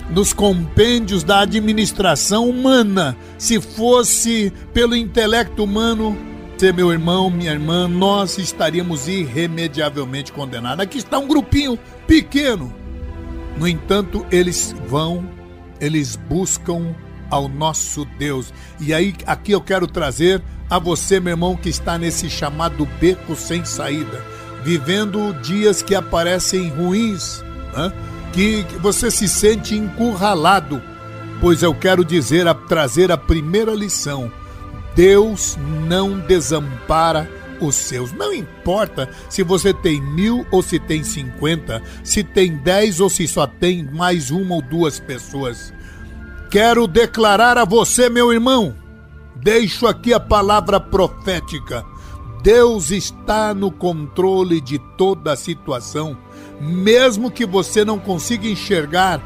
nos 0.09 0.33
compêndios 0.33 1.23
da 1.23 1.39
administração 1.39 2.49
humana, 2.49 3.17
se 3.37 3.59
fosse 3.59 4.53
pelo 4.73 4.95
intelecto 4.95 5.63
humano, 5.63 6.17
você, 6.57 6.71
meu 6.71 6.89
irmão, 6.89 7.29
minha 7.29 7.51
irmã, 7.51 7.85
nós 7.85 8.37
estaríamos 8.37 9.09
irremediavelmente 9.09 10.31
condenados. 10.31 10.79
Aqui 10.79 10.99
está 10.99 11.19
um 11.19 11.27
grupinho 11.27 11.77
pequeno. 12.07 12.73
No 13.57 13.67
entanto, 13.67 14.25
eles 14.31 14.73
vão, 14.87 15.29
eles 15.81 16.15
buscam 16.15 16.95
ao 17.29 17.49
nosso 17.49 18.05
Deus. 18.17 18.53
E 18.79 18.93
aí, 18.93 19.13
aqui 19.25 19.51
eu 19.51 19.59
quero 19.59 19.85
trazer 19.85 20.41
a 20.69 20.79
você, 20.79 21.19
meu 21.19 21.33
irmão, 21.33 21.57
que 21.57 21.67
está 21.67 21.97
nesse 21.97 22.29
chamado 22.29 22.87
beco 23.01 23.35
sem 23.35 23.65
saída, 23.65 24.23
vivendo 24.63 25.33
dias 25.41 25.81
que 25.81 25.93
aparecem 25.93 26.69
ruins, 26.69 27.43
né? 27.75 27.91
que, 28.31 28.65
você 28.79 29.11
se 29.11 29.27
sente 29.27 29.75
encurralado. 29.75 30.81
Pois 31.41 31.61
eu 31.61 31.75
quero 31.75 32.05
dizer, 32.05 32.47
a, 32.47 32.53
trazer 32.53 33.11
a 33.11 33.17
primeira 33.17 33.73
lição 33.73 34.31
Deus 34.95 35.57
não 35.87 36.19
desampara 36.19 37.29
os 37.59 37.75
seus. 37.75 38.11
Não 38.13 38.33
importa 38.33 39.09
se 39.29 39.43
você 39.43 39.73
tem 39.73 40.01
mil 40.01 40.45
ou 40.51 40.61
se 40.61 40.79
tem 40.79 41.03
cinquenta, 41.03 41.81
se 42.03 42.23
tem 42.23 42.57
dez 42.57 42.99
ou 42.99 43.09
se 43.09 43.27
só 43.27 43.45
tem 43.45 43.83
mais 43.83 44.31
uma 44.31 44.55
ou 44.55 44.61
duas 44.61 44.99
pessoas. 44.99 45.73
Quero 46.49 46.87
declarar 46.87 47.57
a 47.57 47.65
você, 47.65 48.09
meu 48.09 48.31
irmão, 48.31 48.75
deixo 49.35 49.87
aqui 49.87 50.13
a 50.13 50.19
palavra 50.19 50.79
profética. 50.79 51.85
Deus 52.41 52.91
está 52.91 53.53
no 53.53 53.71
controle 53.71 54.61
de 54.61 54.77
toda 54.97 55.33
a 55.33 55.35
situação, 55.35 56.15
mesmo 56.61 57.31
que 57.31 57.45
você 57.45 57.83
não 57.83 57.99
consiga 57.99 58.47
enxergar 58.47 59.19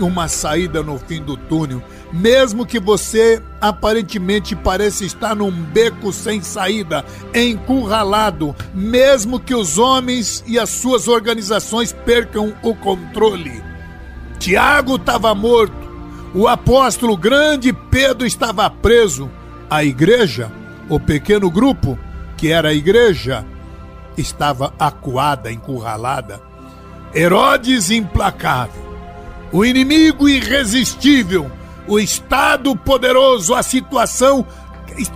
uma 0.00 0.26
saída 0.26 0.82
no 0.82 0.98
fim 0.98 1.22
do 1.22 1.36
túnel, 1.36 1.80
mesmo 2.14 2.64
que 2.64 2.78
você 2.78 3.42
aparentemente 3.60 4.54
pareça 4.54 5.04
estar 5.04 5.34
num 5.34 5.50
beco 5.50 6.12
sem 6.12 6.40
saída, 6.40 7.04
encurralado, 7.34 8.54
mesmo 8.72 9.40
que 9.40 9.52
os 9.52 9.78
homens 9.78 10.44
e 10.46 10.56
as 10.56 10.70
suas 10.70 11.08
organizações 11.08 11.92
percam 11.92 12.54
o 12.62 12.72
controle. 12.72 13.60
Tiago 14.38 14.94
estava 14.94 15.34
morto, 15.34 15.74
o 16.32 16.46
apóstolo 16.46 17.16
grande 17.16 17.72
Pedro 17.72 18.24
estava 18.24 18.70
preso, 18.70 19.28
a 19.68 19.82
igreja, 19.82 20.52
o 20.88 21.00
pequeno 21.00 21.50
grupo, 21.50 21.98
que 22.36 22.52
era 22.52 22.68
a 22.68 22.74
igreja, 22.74 23.44
estava 24.16 24.72
acuada, 24.78 25.50
encurralada. 25.50 26.40
Herodes 27.12 27.90
implacável, 27.90 28.84
o 29.52 29.64
inimigo 29.64 30.28
irresistível, 30.28 31.50
o 31.86 31.98
Estado 31.98 32.74
poderoso, 32.76 33.54
a 33.54 33.62
situação 33.62 34.46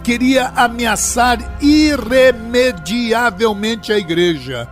queria 0.02 0.46
ameaçar 0.56 1.58
irremediavelmente 1.60 3.92
a 3.92 3.98
igreja. 3.98 4.66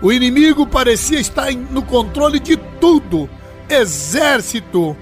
O 0.00 0.10
inimigo 0.12 0.66
parecia 0.66 1.20
estar 1.20 1.52
no 1.52 1.82
controle 1.82 2.40
de 2.40 2.56
tudo: 2.56 3.30
exército, 3.68 4.96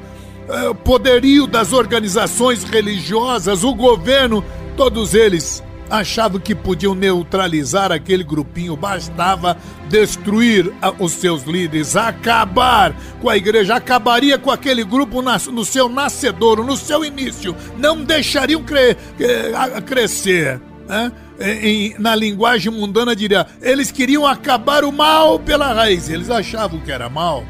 eh, 0.48 0.74
poderio 0.84 1.46
das 1.46 1.72
organizações 1.72 2.64
religiosas, 2.64 3.64
o 3.64 3.74
governo, 3.74 4.44
todos 4.76 5.14
eles 5.14 5.62
achavam 5.90 6.40
que 6.40 6.54
podiam 6.54 6.94
neutralizar 6.94 7.90
aquele 7.90 8.22
grupinho, 8.22 8.76
bastava 8.76 9.56
destruir 9.88 10.72
os 10.98 11.12
seus 11.12 11.42
líderes, 11.42 11.96
acabar 11.96 12.94
com 13.20 13.28
a 13.28 13.36
igreja, 13.36 13.74
acabaria 13.74 14.38
com 14.38 14.50
aquele 14.50 14.84
grupo 14.84 15.20
no 15.20 15.64
seu 15.64 15.88
nascedouro, 15.88 16.64
no 16.64 16.76
seu 16.76 17.04
início, 17.04 17.54
não 17.76 18.04
deixariam 18.04 18.62
cre 18.62 18.96
crescer. 19.84 20.60
Né? 20.88 21.12
Em, 21.40 21.94
na 21.98 22.14
linguagem 22.14 22.70
mundana 22.70 23.16
diria, 23.16 23.46
eles 23.60 23.90
queriam 23.90 24.26
acabar 24.26 24.84
o 24.84 24.92
mal 24.92 25.38
pela 25.38 25.72
raiz, 25.72 26.08
eles 26.08 26.30
achavam 26.30 26.80
que 26.80 26.92
era 26.92 27.08
mal. 27.08 27.44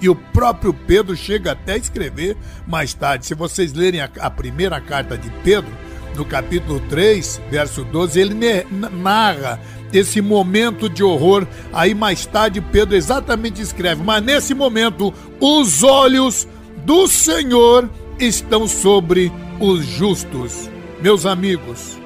E 0.00 0.08
o 0.08 0.16
próprio 0.16 0.74
Pedro 0.74 1.16
chega 1.16 1.52
até 1.52 1.74
a 1.74 1.76
escrever 1.76 2.36
mais 2.66 2.92
tarde. 2.92 3.24
Se 3.24 3.34
vocês 3.34 3.72
lerem 3.72 4.00
a, 4.00 4.10
a 4.20 4.28
primeira 4.28 4.80
carta 4.80 5.16
de 5.16 5.30
Pedro, 5.44 5.70
no 6.16 6.24
capítulo 6.24 6.80
3, 6.88 7.40
verso 7.50 7.84
12, 7.84 8.20
ele 8.20 8.34
narra 8.70 9.60
esse 9.92 10.20
momento 10.20 10.88
de 10.88 11.02
horror. 11.02 11.46
Aí 11.72 11.94
mais 11.94 12.26
tarde 12.26 12.60
Pedro 12.60 12.96
exatamente 12.96 13.60
escreve: 13.60 14.02
Mas 14.02 14.22
nesse 14.22 14.54
momento, 14.54 15.12
os 15.40 15.82
olhos 15.82 16.46
do 16.84 17.06
Senhor 17.06 17.88
estão 18.18 18.66
sobre 18.66 19.32
os 19.60 19.84
justos. 19.84 20.70
Meus 21.00 21.26
amigos, 21.26 21.98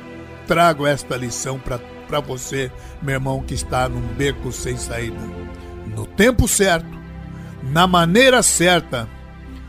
trago 0.46 0.86
esta 0.86 1.16
lição 1.16 1.58
para 1.58 2.20
você, 2.20 2.70
meu 3.02 3.14
irmão, 3.14 3.42
que 3.42 3.54
está 3.54 3.88
num 3.88 4.00
beco 4.14 4.52
sem 4.52 4.76
saída. 4.76 5.20
No 5.94 6.06
tempo 6.06 6.48
certo, 6.48 6.96
na 7.62 7.86
maneira 7.86 8.42
certa, 8.42 9.08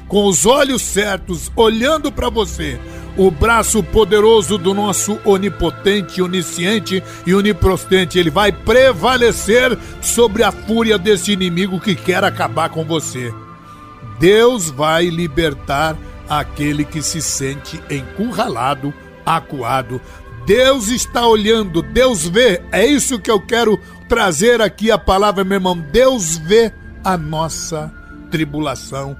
com 0.08 0.25
os 0.25 0.46
olhos 0.46 0.82
certos, 0.82 1.51
olhando 1.56 2.12
para 2.12 2.29
você, 2.29 2.79
o 3.17 3.31
braço 3.31 3.81
poderoso 3.81 4.57
do 4.57 4.74
nosso 4.74 5.19
onipotente, 5.25 6.21
onisciente 6.21 7.03
e 7.25 7.33
onipotente. 7.33 8.19
Ele 8.19 8.29
vai 8.29 8.51
prevalecer 8.51 9.77
sobre 10.01 10.43
a 10.43 10.51
fúria 10.51 10.97
desse 10.97 11.31
inimigo 11.31 11.79
que 11.79 11.95
quer 11.95 12.24
acabar 12.24 12.69
com 12.69 12.86
você. 12.86 13.33
Deus 14.19 14.69
vai 14.69 15.07
libertar 15.07 15.97
aquele 16.29 16.86
que 16.86 17.01
se 17.01 17.21
sente 17.21 17.81
encurralado, 17.89 18.93
acuado. 19.25 20.00
Deus 20.45 20.89
está 20.89 21.25
olhando, 21.25 21.81
Deus 21.81 22.27
vê. 22.27 22.62
É 22.71 22.86
isso 22.86 23.19
que 23.19 23.31
eu 23.31 23.39
quero 23.39 23.79
trazer 24.07 24.62
aqui 24.62 24.91
a 24.91 24.97
palavra, 24.97 25.43
meu 25.43 25.55
irmão. 25.55 25.77
Deus 25.77 26.38
vê 26.38 26.71
a 27.03 27.17
nossa 27.17 27.91
tribulação 28.29 29.17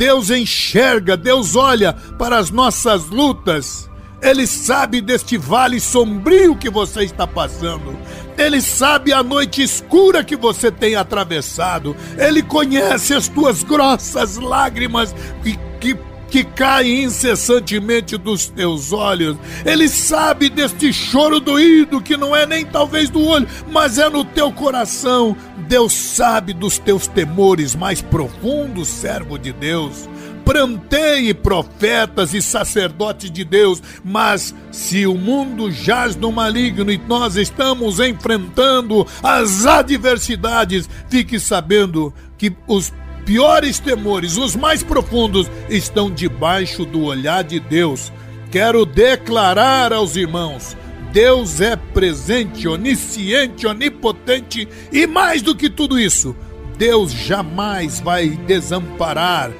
Deus 0.00 0.30
enxerga, 0.30 1.14
Deus 1.14 1.54
olha 1.56 1.92
para 1.92 2.38
as 2.38 2.50
nossas 2.50 3.10
lutas. 3.10 3.90
Ele 4.22 4.46
sabe 4.46 4.98
deste 5.02 5.36
vale 5.36 5.78
sombrio 5.78 6.56
que 6.56 6.70
você 6.70 7.02
está 7.02 7.26
passando. 7.26 7.94
Ele 8.38 8.62
sabe 8.62 9.12
a 9.12 9.22
noite 9.22 9.62
escura 9.62 10.24
que 10.24 10.36
você 10.36 10.70
tem 10.70 10.94
atravessado. 10.94 11.94
Ele 12.16 12.42
conhece 12.42 13.12
as 13.12 13.28
tuas 13.28 13.62
grossas 13.62 14.38
lágrimas 14.38 15.14
que, 15.42 15.58
que 15.78 15.94
que 16.30 16.44
cai 16.44 16.88
incessantemente 16.88 18.16
dos 18.16 18.46
teus 18.46 18.92
olhos. 18.92 19.36
Ele 19.64 19.88
sabe 19.88 20.48
deste 20.48 20.92
choro 20.92 21.40
doído 21.40 22.00
que 22.00 22.16
não 22.16 22.34
é 22.34 22.46
nem 22.46 22.64
talvez 22.64 23.10
do 23.10 23.22
olho, 23.22 23.48
mas 23.70 23.98
é 23.98 24.08
no 24.08 24.24
teu 24.24 24.52
coração. 24.52 25.36
Deus 25.68 25.92
sabe 25.92 26.52
dos 26.52 26.78
teus 26.78 27.06
temores 27.06 27.74
mais 27.74 28.00
profundos, 28.00 28.88
servo 28.88 29.36
de 29.36 29.52
Deus. 29.52 30.08
Pranteie 30.44 31.34
profetas 31.34 32.34
e 32.34 32.40
sacerdotes 32.40 33.30
de 33.30 33.44
Deus, 33.44 33.82
mas 34.02 34.54
se 34.72 35.06
o 35.06 35.14
mundo 35.14 35.70
jaz 35.70 36.16
no 36.16 36.32
maligno 36.32 36.90
e 36.90 36.98
nós 36.98 37.36
estamos 37.36 38.00
enfrentando 38.00 39.06
as 39.22 39.66
adversidades, 39.66 40.88
fique 41.08 41.38
sabendo 41.38 42.12
que 42.36 42.52
os 42.66 42.90
piores 43.24 43.78
temores, 43.78 44.36
os 44.36 44.56
mais 44.56 44.82
profundos, 44.82 45.50
estão 45.68 46.10
debaixo 46.10 46.84
do 46.84 47.02
olhar 47.02 47.44
de 47.44 47.60
Deus. 47.60 48.12
Quero 48.50 48.84
declarar 48.84 49.92
aos 49.92 50.16
irmãos: 50.16 50.76
Deus 51.12 51.60
é 51.60 51.76
presente, 51.76 52.68
onisciente, 52.68 53.66
onipotente 53.66 54.68
e 54.92 55.06
mais 55.06 55.42
do 55.42 55.54
que 55.54 55.68
tudo 55.68 55.98
isso, 55.98 56.36
Deus 56.76 57.12
jamais 57.12 58.00
vai 58.00 58.28
desamparar 58.28 59.52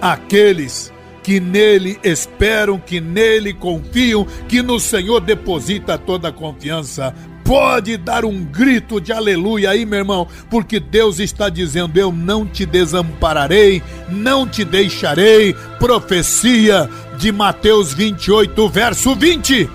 aqueles 0.00 0.92
que 1.22 1.40
nele 1.40 2.00
esperam, 2.02 2.78
que 2.78 3.00
nele 3.02 3.52
confiam, 3.52 4.26
que 4.48 4.62
no 4.62 4.80
Senhor 4.80 5.20
deposita 5.20 5.98
toda 5.98 6.28
a 6.28 6.32
confiança 6.32 7.14
pode 7.48 7.96
dar 7.96 8.26
um 8.26 8.44
grito 8.44 9.00
de 9.00 9.10
aleluia 9.10 9.70
aí, 9.70 9.86
meu 9.86 10.00
irmão, 10.00 10.28
porque 10.50 10.78
Deus 10.78 11.18
está 11.18 11.48
dizendo: 11.48 11.98
Eu 11.98 12.12
não 12.12 12.44
te 12.44 12.66
desampararei, 12.66 13.82
não 14.10 14.46
te 14.46 14.66
deixarei. 14.66 15.56
Profecia 15.78 16.90
de 17.16 17.32
Mateus 17.32 17.94
28, 17.94 18.68
verso 18.68 19.14
20. 19.14 19.66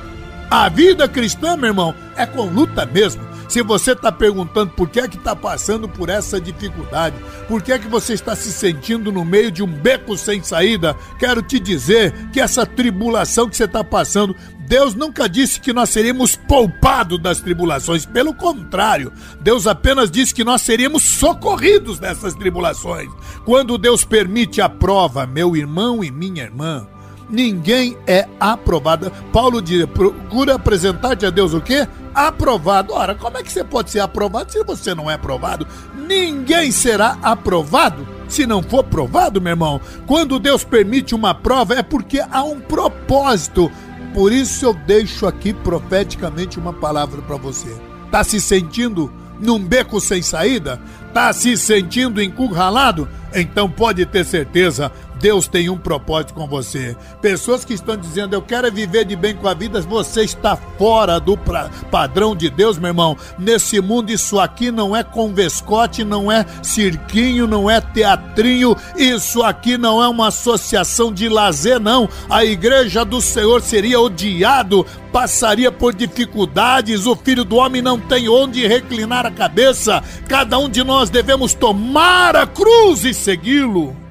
A 0.52 0.70
vida 0.70 1.08
cristã, 1.08 1.58
meu 1.58 1.70
irmão, 1.70 1.96
é 2.16 2.28
com 2.28 2.44
luta 2.44 2.86
mesmo. 2.86 3.33
Se 3.54 3.62
você 3.62 3.92
está 3.92 4.12
perguntando 4.12 4.72
por 4.72 4.90
que 4.90 5.00
é 5.00 5.08
que 5.08 5.16
está 5.16 5.36
passando 5.36 5.88
por 5.88 6.10
essa 6.10 6.42
dificuldade, 6.42 7.16
por 7.48 7.62
que 7.62 7.72
é 7.72 7.78
que 7.78 7.88
você 7.88 8.14
está 8.14 8.36
se 8.36 8.52
sentindo 8.52 9.12
no 9.12 9.24
meio 9.24 9.52
de 9.52 9.62
um 9.62 9.68
beco 9.68 10.18
sem 10.18 10.42
saída, 10.42 10.98
quero 11.20 11.40
te 11.44 11.60
dizer 11.60 12.32
que 12.32 12.42
essa 12.42 12.66
tribulação 12.66 13.48
que 13.48 13.56
você 13.56 13.66
está 13.66 13.84
passando 13.84 14.36
Deus 14.68 14.96
nunca 14.96 15.30
disse 15.30 15.60
que 15.60 15.72
nós 15.72 15.92
seríamos 15.92 16.36
poupados 16.36 17.22
das 17.22 17.42
tribulações, 17.42 18.08
pelo 18.08 18.34
contrário, 18.34 19.14
Deus 19.40 19.68
apenas 19.68 20.10
disse 20.10 20.34
que 20.34 20.44
nós 20.44 20.64
seríamos 20.64 21.04
socorridos 21.04 22.00
nessas 22.00 22.34
tribulações. 22.34 23.12
Quando 23.46 23.78
Deus 23.78 24.04
permite 24.04 24.62
a 24.62 24.70
prova, 24.70 25.28
meu 25.28 25.56
irmão 25.56 26.04
e 26.04 26.10
minha 26.10 26.42
irmã, 26.42 26.88
ninguém 27.34 27.98
é 28.06 28.28
aprovado. 28.40 29.12
Paulo 29.34 29.62
diz: 29.62 29.86
procura 29.88 30.56
apresentar-te 30.56 31.26
a 31.26 31.32
Deus 31.32 31.54
o 31.54 31.60
quê? 31.60 31.88
Aprovado. 32.14 32.94
Ora, 32.94 33.16
como 33.16 33.40
é 33.40 33.44
que 33.44 33.52
você 33.52 33.64
pode 33.64 33.90
ser 33.90 34.00
aprovado 34.00 34.52
se 34.52 34.64
você 34.64 34.94
não 34.94 35.10
é 35.10 35.16
aprovado? 35.16 35.68
Ninguém 36.08 36.72
será 36.72 37.18
aprovado 37.24 38.08
se 38.28 38.46
não 38.46 38.62
for 38.62 38.84
provado, 38.84 39.42
meu 39.42 39.52
irmão. 39.52 39.82
Quando 40.06 40.40
Deus 40.40 40.64
permite 40.64 41.16
uma 41.16 41.34
prova, 41.34 41.74
é 41.74 41.84
porque 41.84 42.20
há 42.32 42.44
um 42.44 42.60
propósito. 42.60 43.72
Por 44.14 44.32
isso 44.32 44.66
eu 44.66 44.74
deixo 44.76 45.26
aqui 45.26 45.54
profeticamente 45.54 46.60
uma 46.60 46.72
palavra 46.72 47.22
para 47.24 47.36
você. 47.36 47.76
Tá 48.12 48.24
se 48.24 48.40
sentindo 48.40 49.12
num 49.40 49.60
beco 49.60 50.00
sem 50.00 50.22
saída? 50.22 50.80
Tá 51.14 51.34
se 51.34 51.58
sentindo 51.58 52.22
encurralado? 52.22 53.10
Então 53.34 53.70
pode 53.70 54.06
ter 54.06 54.24
certeza, 54.24 54.92
Deus 55.24 55.48
tem 55.48 55.70
um 55.70 55.78
propósito 55.78 56.34
com 56.34 56.46
você. 56.46 56.98
Pessoas 57.22 57.64
que 57.64 57.74
estão 57.74 57.96
dizendo, 57.96 58.34
eu 58.34 58.42
quero 58.42 58.70
viver 58.70 59.06
de 59.06 59.16
bem 59.16 59.34
com 59.34 59.48
a 59.48 59.54
vida, 59.54 59.80
você 59.80 60.24
está 60.24 60.58
fora 60.58 61.18
do 61.18 61.38
pra, 61.38 61.70
padrão 61.90 62.36
de 62.36 62.50
Deus, 62.50 62.78
meu 62.78 62.90
irmão. 62.90 63.16
Nesse 63.40 63.80
mundo, 63.80 64.10
isso 64.10 64.38
aqui 64.38 64.70
não 64.70 64.94
é 64.94 65.02
convescote, 65.02 66.04
não 66.04 66.30
é 66.30 66.46
cirquinho, 66.62 67.48
não 67.48 67.70
é 67.70 67.80
teatrinho, 67.80 68.76
isso 68.98 69.42
aqui 69.42 69.78
não 69.78 70.04
é 70.04 70.10
uma 70.10 70.28
associação 70.28 71.10
de 71.10 71.30
lazer, 71.30 71.80
não. 71.80 72.10
A 72.30 72.44
igreja 72.44 73.06
do 73.06 73.22
Senhor 73.22 73.62
seria 73.62 74.02
odiado, 74.02 74.86
passaria 75.14 75.72
por 75.72 75.96
dificuldades, 75.96 77.06
o 77.06 77.16
filho 77.16 77.46
do 77.46 77.56
homem 77.56 77.82
não 77.82 77.98
tem 77.98 78.28
onde 78.28 78.68
reclinar 78.68 79.26
a 79.26 79.32
cabeça. 79.32 80.04
Cada 80.28 80.60
um 80.60 80.68
de 80.68 80.84
nós 80.84 81.10
devemos 81.10 81.54
tomar 81.54 82.36
a 82.36 82.46
cruz 82.46 83.06
e 83.06 83.14
segui-lo. 83.14 84.03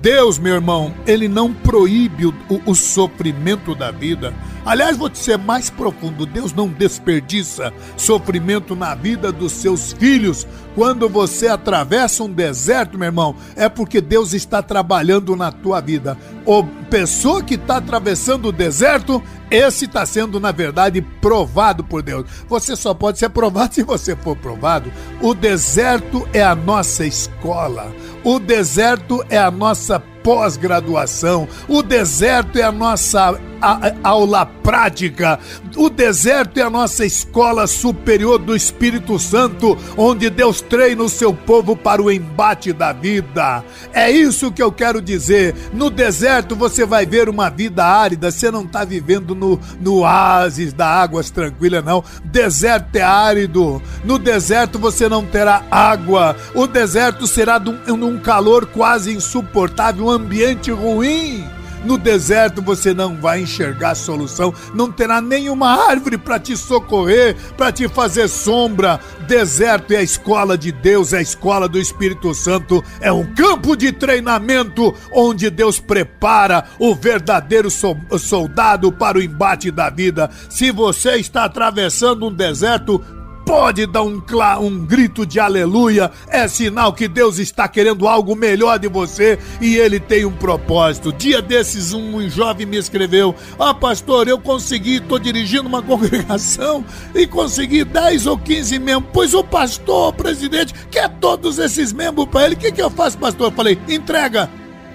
Deus, 0.00 0.38
meu 0.38 0.54
irmão, 0.54 0.94
ele 1.06 1.26
não 1.26 1.52
proíbe 1.52 2.26
o, 2.26 2.34
o, 2.64 2.74
sofrimento 2.74 3.74
da 3.74 3.90
vida. 3.90 4.32
Aliás, 4.64 4.96
vou 4.96 5.08
te 5.08 5.18
ser 5.18 5.38
mais 5.38 5.70
profundo: 5.70 6.26
Deus 6.26 6.52
não 6.52 6.68
desperdiça 6.68 7.72
sofrimento 7.96 8.74
na 8.76 8.94
vida 8.94 9.32
dos 9.32 9.52
seus 9.52 9.92
filhos. 9.92 10.46
Quando 10.74 11.08
você 11.08 11.48
atravessa 11.48 12.22
um 12.22 12.30
deserto, 12.30 12.96
meu 12.96 13.06
irmão, 13.06 13.34
é 13.56 13.68
porque 13.68 14.00
Deus 14.00 14.32
está 14.32 14.62
trabalhando 14.62 15.34
na 15.34 15.50
tua 15.50 15.80
vida. 15.80 16.16
O 16.46 16.62
pessoa 16.88 17.42
que 17.42 17.54
está 17.54 17.78
atravessando 17.78 18.48
o 18.48 18.52
deserto, 18.52 19.22
esse 19.50 19.86
está 19.86 20.06
sendo, 20.06 20.38
na 20.38 20.52
verdade, 20.52 21.02
provado 21.02 21.82
por 21.82 22.02
Deus. 22.02 22.26
Você 22.48 22.76
só 22.76 22.94
pode 22.94 23.18
ser 23.18 23.28
provado 23.30 23.74
se 23.74 23.82
você 23.82 24.14
for 24.14 24.36
provado. 24.36 24.92
O 25.20 25.34
deserto 25.34 26.28
é 26.32 26.42
a 26.42 26.54
nossa 26.54 27.04
escola. 27.04 27.92
O 28.22 28.38
deserto 28.38 29.24
é 29.28 29.38
a 29.38 29.50
nossa 29.50 30.00
pós-graduação. 30.22 31.48
O 31.66 31.82
deserto 31.82 32.58
é 32.58 32.62
a 32.62 32.72
nossa 32.72 33.40
a, 33.60 33.92
aula 34.02 34.46
prática. 34.46 35.38
O 35.76 35.88
deserto 35.88 36.58
é 36.58 36.62
a 36.62 36.70
nossa 36.70 37.04
escola 37.04 37.66
superior 37.66 38.38
do 38.38 38.54
Espírito 38.54 39.18
Santo, 39.18 39.76
onde 39.96 40.30
Deus 40.30 40.60
treina 40.60 41.02
o 41.02 41.08
seu 41.08 41.32
povo 41.32 41.76
para 41.76 42.02
o 42.02 42.10
embate 42.10 42.72
da 42.72 42.92
vida. 42.92 43.64
É 43.92 44.10
isso 44.10 44.52
que 44.52 44.62
eu 44.62 44.72
quero 44.72 45.00
dizer. 45.00 45.54
No 45.72 45.90
deserto 45.90 46.56
você 46.56 46.84
vai 46.84 47.06
ver 47.06 47.28
uma 47.28 47.48
vida 47.48 47.84
árida, 47.84 48.30
você 48.30 48.50
não 48.50 48.62
está 48.62 48.84
vivendo 48.84 49.34
no, 49.34 49.58
no 49.80 49.98
oásis 49.98 50.72
da 50.72 50.86
águas 50.86 51.30
tranquilas, 51.30 51.84
não. 51.84 52.02
Deserto 52.24 52.96
é 52.96 53.02
árido. 53.02 53.82
No 54.04 54.18
deserto 54.18 54.78
você 54.78 55.08
não 55.08 55.24
terá 55.24 55.62
água. 55.70 56.36
O 56.54 56.66
deserto 56.66 57.26
será 57.26 57.58
num 57.58 58.18
calor 58.18 58.66
quase 58.66 59.14
insuportável, 59.14 60.06
um 60.06 60.10
ambiente 60.10 60.70
ruim. 60.70 61.57
No 61.84 61.96
deserto 61.96 62.60
você 62.60 62.92
não 62.92 63.16
vai 63.16 63.40
enxergar 63.42 63.94
solução, 63.94 64.52
não 64.74 64.90
terá 64.90 65.20
nenhuma 65.20 65.88
árvore 65.88 66.18
para 66.18 66.38
te 66.38 66.56
socorrer, 66.56 67.36
para 67.56 67.72
te 67.72 67.88
fazer 67.88 68.28
sombra. 68.28 69.00
Deserto 69.26 69.92
é 69.92 69.98
a 69.98 70.02
escola 70.02 70.56
de 70.56 70.72
Deus, 70.72 71.12
é 71.12 71.18
a 71.18 71.22
escola 71.22 71.68
do 71.68 71.78
Espírito 71.78 72.34
Santo, 72.34 72.82
é 73.00 73.12
um 73.12 73.34
campo 73.34 73.76
de 73.76 73.92
treinamento 73.92 74.94
onde 75.12 75.50
Deus 75.50 75.78
prepara 75.78 76.64
o 76.78 76.94
verdadeiro 76.94 77.68
soldado 77.70 78.90
para 78.90 79.18
o 79.18 79.22
embate 79.22 79.70
da 79.70 79.90
vida. 79.90 80.30
Se 80.48 80.70
você 80.70 81.16
está 81.16 81.44
atravessando 81.44 82.26
um 82.26 82.32
deserto, 82.32 83.02
pode 83.48 83.86
dar 83.86 84.02
um, 84.02 84.22
um 84.60 84.78
grito 84.84 85.24
de 85.24 85.40
aleluia. 85.40 86.12
É 86.28 86.46
sinal 86.46 86.92
que 86.92 87.08
Deus 87.08 87.38
está 87.38 87.66
querendo 87.66 88.06
algo 88.06 88.36
melhor 88.36 88.78
de 88.78 88.88
você 88.88 89.38
e 89.58 89.74
ele 89.74 89.98
tem 89.98 90.26
um 90.26 90.32
propósito. 90.32 91.14
Dia 91.14 91.40
desses, 91.40 91.94
um 91.94 92.28
jovem 92.28 92.66
me 92.66 92.76
escreveu: 92.76 93.34
Ah, 93.58 93.72
pastor, 93.72 94.28
eu 94.28 94.38
consegui, 94.38 94.96
estou 94.96 95.18
dirigindo 95.18 95.66
uma 95.66 95.80
congregação 95.82 96.84
e 97.14 97.26
consegui 97.26 97.84
10 97.84 98.26
ou 98.26 98.36
15 98.36 98.78
membros. 98.78 99.10
Pois 99.14 99.32
o 99.32 99.42
pastor, 99.42 100.10
o 100.10 100.12
presidente, 100.12 100.74
quer 100.90 101.08
todos 101.08 101.58
esses 101.58 101.90
membros 101.90 102.28
para 102.28 102.44
ele. 102.44 102.54
O 102.54 102.58
que, 102.58 102.70
que 102.70 102.82
eu 102.82 102.90
faço, 102.90 103.16
pastor? 103.16 103.46
Eu 103.46 103.52
falei: 103.52 103.78
entrega. 103.88 104.50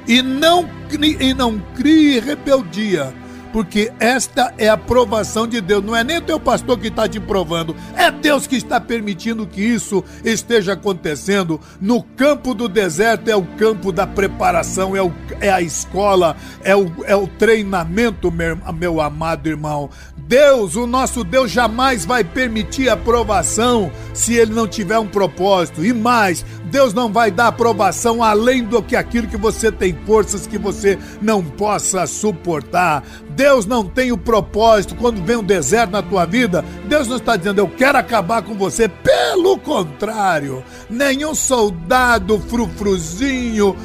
E 0.07 0.21
não, 0.21 0.69
e 0.91 1.33
não 1.33 1.57
crie 1.75 2.19
rebeldia 2.19 3.22
porque 3.53 3.93
esta 3.99 4.51
é 4.57 4.67
a 4.67 4.73
aprovação 4.73 5.47
de 5.47 5.61
Deus. 5.61 5.83
Não 5.83 5.95
é 5.95 6.03
nem 6.03 6.17
o 6.17 6.21
teu 6.21 6.39
pastor 6.39 6.77
que 6.79 6.87
está 6.87 7.07
te 7.07 7.19
provando, 7.19 7.75
é 7.95 8.09
Deus 8.09 8.47
que 8.47 8.55
está 8.55 8.81
permitindo 8.81 9.45
que 9.45 9.61
isso 9.61 10.03
esteja 10.25 10.73
acontecendo. 10.73 11.61
No 11.79 12.01
campo 12.01 12.55
do 12.55 12.67
deserto 12.67 13.29
é 13.29 13.35
o 13.35 13.45
campo 13.55 13.91
da 13.91 14.07
preparação, 14.07 14.95
é, 14.95 15.03
o, 15.03 15.13
é 15.39 15.51
a 15.51 15.61
escola, 15.61 16.35
é 16.63 16.75
o, 16.75 16.91
é 17.05 17.15
o 17.15 17.27
treinamento, 17.27 18.31
meu, 18.31 18.57
meu 18.73 18.99
amado 18.99 19.47
irmão. 19.47 19.89
Deus, 20.17 20.75
o 20.75 20.87
nosso 20.87 21.23
Deus, 21.23 21.51
jamais 21.51 22.05
vai 22.05 22.23
permitir 22.23 22.89
aprovação 22.89 23.91
se 24.13 24.33
ele 24.33 24.53
não 24.53 24.67
tiver 24.67 24.97
um 24.97 25.07
propósito. 25.07 25.85
E 25.85 25.93
mais, 25.93 26.45
Deus 26.73 26.91
não 26.91 27.13
vai 27.13 27.29
dar 27.29 27.49
aprovação 27.49 28.23
além 28.23 28.63
do 28.63 28.81
que 28.81 28.95
aquilo 28.95 29.27
que 29.27 29.38
você 29.38 29.71
tem 29.71 29.95
forças 30.07 30.47
que 30.47 30.57
você 30.57 30.97
não 31.21 31.43
possa 31.43 32.07
suportar. 32.07 33.03
Deus 33.29 33.67
não 33.67 33.86
tem 33.86 34.12
o 34.12 34.17
propósito 34.17 34.95
quando 34.95 35.23
vem 35.23 35.38
um 35.38 35.43
deserto 35.43 35.91
na 35.91 36.01
tua 36.01 36.25
vida. 36.25 36.65
Deus 36.86 37.07
não 37.07 37.17
está 37.17 37.36
dizendo 37.36 37.59
eu 37.59 37.67
quero 37.67 37.99
acabar 37.99 38.41
com 38.41 38.55
você. 38.55 38.88
Pelo 38.88 39.55
contrário, 39.59 40.63
nenhum 40.89 41.36
soldado 41.36 42.39
frufruzinho, 42.39 43.75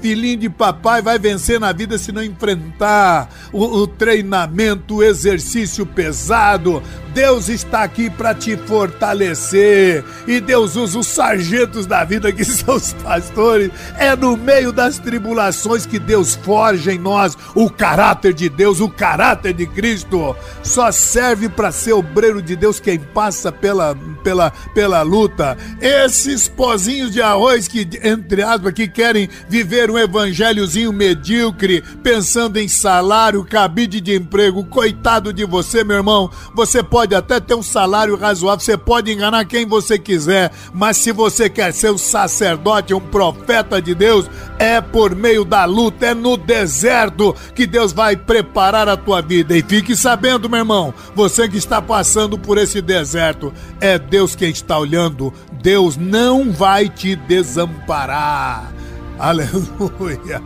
filhinho 0.00 0.36
de 0.36 0.48
papai 0.48 1.02
vai 1.02 1.18
vencer 1.18 1.58
na 1.58 1.72
vida 1.72 1.98
se 1.98 2.12
não 2.12 2.22
enfrentar 2.22 3.30
o, 3.52 3.64
o 3.64 3.86
treinamento, 3.86 4.96
o 4.96 5.02
exercício 5.02 5.84
pesado. 5.84 6.80
Deus 7.14 7.48
está 7.48 7.82
aqui 7.82 8.08
para 8.08 8.34
te 8.34 8.56
fortalecer 8.56 10.02
e 10.26 10.40
Deus 10.40 10.76
usa 10.76 10.98
os 10.98 11.06
sargentos 11.06 11.84
da 11.84 12.04
vida 12.04 12.32
que 12.32 12.44
são 12.44 12.76
os 12.76 12.92
pastores. 12.94 13.70
É 13.98 14.16
no 14.16 14.36
meio 14.36 14.72
das 14.72 14.98
tribulações 14.98 15.84
que 15.84 15.98
Deus 15.98 16.34
forja 16.34 16.92
em 16.92 16.98
nós 16.98 17.36
o 17.54 17.68
caráter 17.68 18.32
de 18.32 18.48
Deus, 18.48 18.80
o 18.80 18.88
caráter 18.88 19.52
de 19.52 19.66
Cristo. 19.66 20.34
Só 20.62 20.90
serve 20.90 21.48
para 21.48 21.70
ser 21.70 21.92
obreiro 21.92 22.40
de 22.40 22.56
Deus 22.56 22.80
quem 22.80 22.98
passa 22.98 23.52
pela, 23.52 23.94
pela, 24.24 24.50
pela 24.74 25.02
luta. 25.02 25.56
Esses 25.80 26.48
pozinhos 26.48 27.12
de 27.12 27.20
arroz 27.20 27.68
que, 27.68 27.88
entre 28.02 28.42
aspas, 28.42 28.72
que 28.72 28.88
querem 28.88 29.28
viver 29.48 29.90
um 29.90 29.98
evangelhozinho 29.98 30.92
medíocre, 30.92 31.82
pensando 32.02 32.58
em 32.58 32.68
salário, 32.68 33.44
cabide 33.44 34.00
de 34.00 34.14
emprego, 34.14 34.64
coitado 34.64 35.32
de 35.32 35.44
você, 35.44 35.84
meu 35.84 35.96
irmão. 35.96 36.30
Você 36.54 36.82
pode 36.82 37.01
pode 37.02 37.16
até 37.16 37.40
ter 37.40 37.56
um 37.56 37.62
salário 37.64 38.16
razoável, 38.16 38.60
você 38.60 38.76
pode 38.76 39.10
enganar 39.10 39.44
quem 39.44 39.66
você 39.66 39.98
quiser, 39.98 40.52
mas 40.72 40.96
se 40.98 41.10
você 41.10 41.50
quer 41.50 41.74
ser 41.74 41.90
um 41.90 41.98
sacerdote, 41.98 42.94
um 42.94 43.00
profeta 43.00 43.82
de 43.82 43.92
Deus, 43.92 44.30
é 44.56 44.80
por 44.80 45.12
meio 45.12 45.44
da 45.44 45.64
luta, 45.64 46.06
é 46.06 46.14
no 46.14 46.36
deserto 46.36 47.34
que 47.56 47.66
Deus 47.66 47.92
vai 47.92 48.16
preparar 48.16 48.88
a 48.88 48.96
tua 48.96 49.20
vida. 49.20 49.56
E 49.56 49.62
fique 49.62 49.96
sabendo, 49.96 50.48
meu 50.48 50.60
irmão, 50.60 50.94
você 51.12 51.48
que 51.48 51.56
está 51.56 51.82
passando 51.82 52.38
por 52.38 52.56
esse 52.56 52.80
deserto, 52.80 53.52
é 53.80 53.98
Deus 53.98 54.36
quem 54.36 54.50
está 54.50 54.78
olhando. 54.78 55.34
Deus 55.60 55.96
não 55.96 56.52
vai 56.52 56.88
te 56.88 57.16
desamparar. 57.16 58.72
Aleluia. 59.18 60.40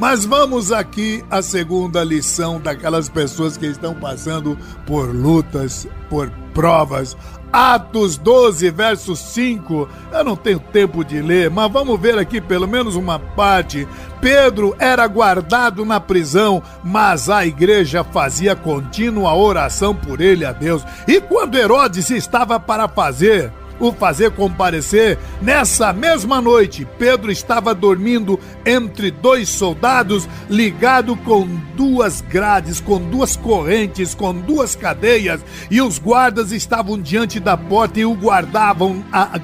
Mas 0.00 0.24
vamos 0.24 0.72
aqui 0.72 1.22
à 1.30 1.42
segunda 1.42 2.02
lição 2.02 2.58
daquelas 2.58 3.10
pessoas 3.10 3.58
que 3.58 3.66
estão 3.66 3.94
passando 3.94 4.56
por 4.86 5.14
lutas, 5.14 5.86
por 6.08 6.30
provas. 6.54 7.14
Atos 7.52 8.16
12, 8.16 8.70
verso 8.70 9.14
5. 9.14 9.86
Eu 10.10 10.24
não 10.24 10.36
tenho 10.36 10.58
tempo 10.58 11.04
de 11.04 11.20
ler, 11.20 11.50
mas 11.50 11.70
vamos 11.70 12.00
ver 12.00 12.18
aqui 12.18 12.40
pelo 12.40 12.66
menos 12.66 12.96
uma 12.96 13.18
parte. 13.18 13.86
Pedro 14.22 14.74
era 14.78 15.06
guardado 15.06 15.84
na 15.84 16.00
prisão, 16.00 16.62
mas 16.82 17.28
a 17.28 17.44
igreja 17.44 18.02
fazia 18.02 18.56
contínua 18.56 19.34
oração 19.34 19.94
por 19.94 20.22
ele 20.22 20.46
a 20.46 20.52
Deus. 20.52 20.82
E 21.06 21.20
quando 21.20 21.58
Herodes 21.58 22.08
estava 22.08 22.58
para 22.58 22.88
fazer 22.88 23.52
o 23.80 23.92
fazer 23.92 24.30
comparecer, 24.32 25.18
nessa 25.40 25.92
mesma 25.92 26.40
noite, 26.40 26.86
Pedro 26.98 27.32
estava 27.32 27.74
dormindo 27.74 28.38
entre 28.64 29.10
dois 29.10 29.48
soldados, 29.48 30.28
ligado 30.48 31.16
com 31.16 31.48
duas 31.74 32.20
grades, 32.20 32.78
com 32.78 33.00
duas 33.00 33.36
correntes, 33.36 34.14
com 34.14 34.34
duas 34.34 34.76
cadeias, 34.76 35.40
e 35.70 35.80
os 35.80 35.98
guardas 35.98 36.52
estavam 36.52 37.00
diante 37.00 37.40
da 37.40 37.56
porta 37.56 37.98
e 37.98 38.04
o 38.04 38.14
guardavam, 38.14 39.02
a, 39.10 39.40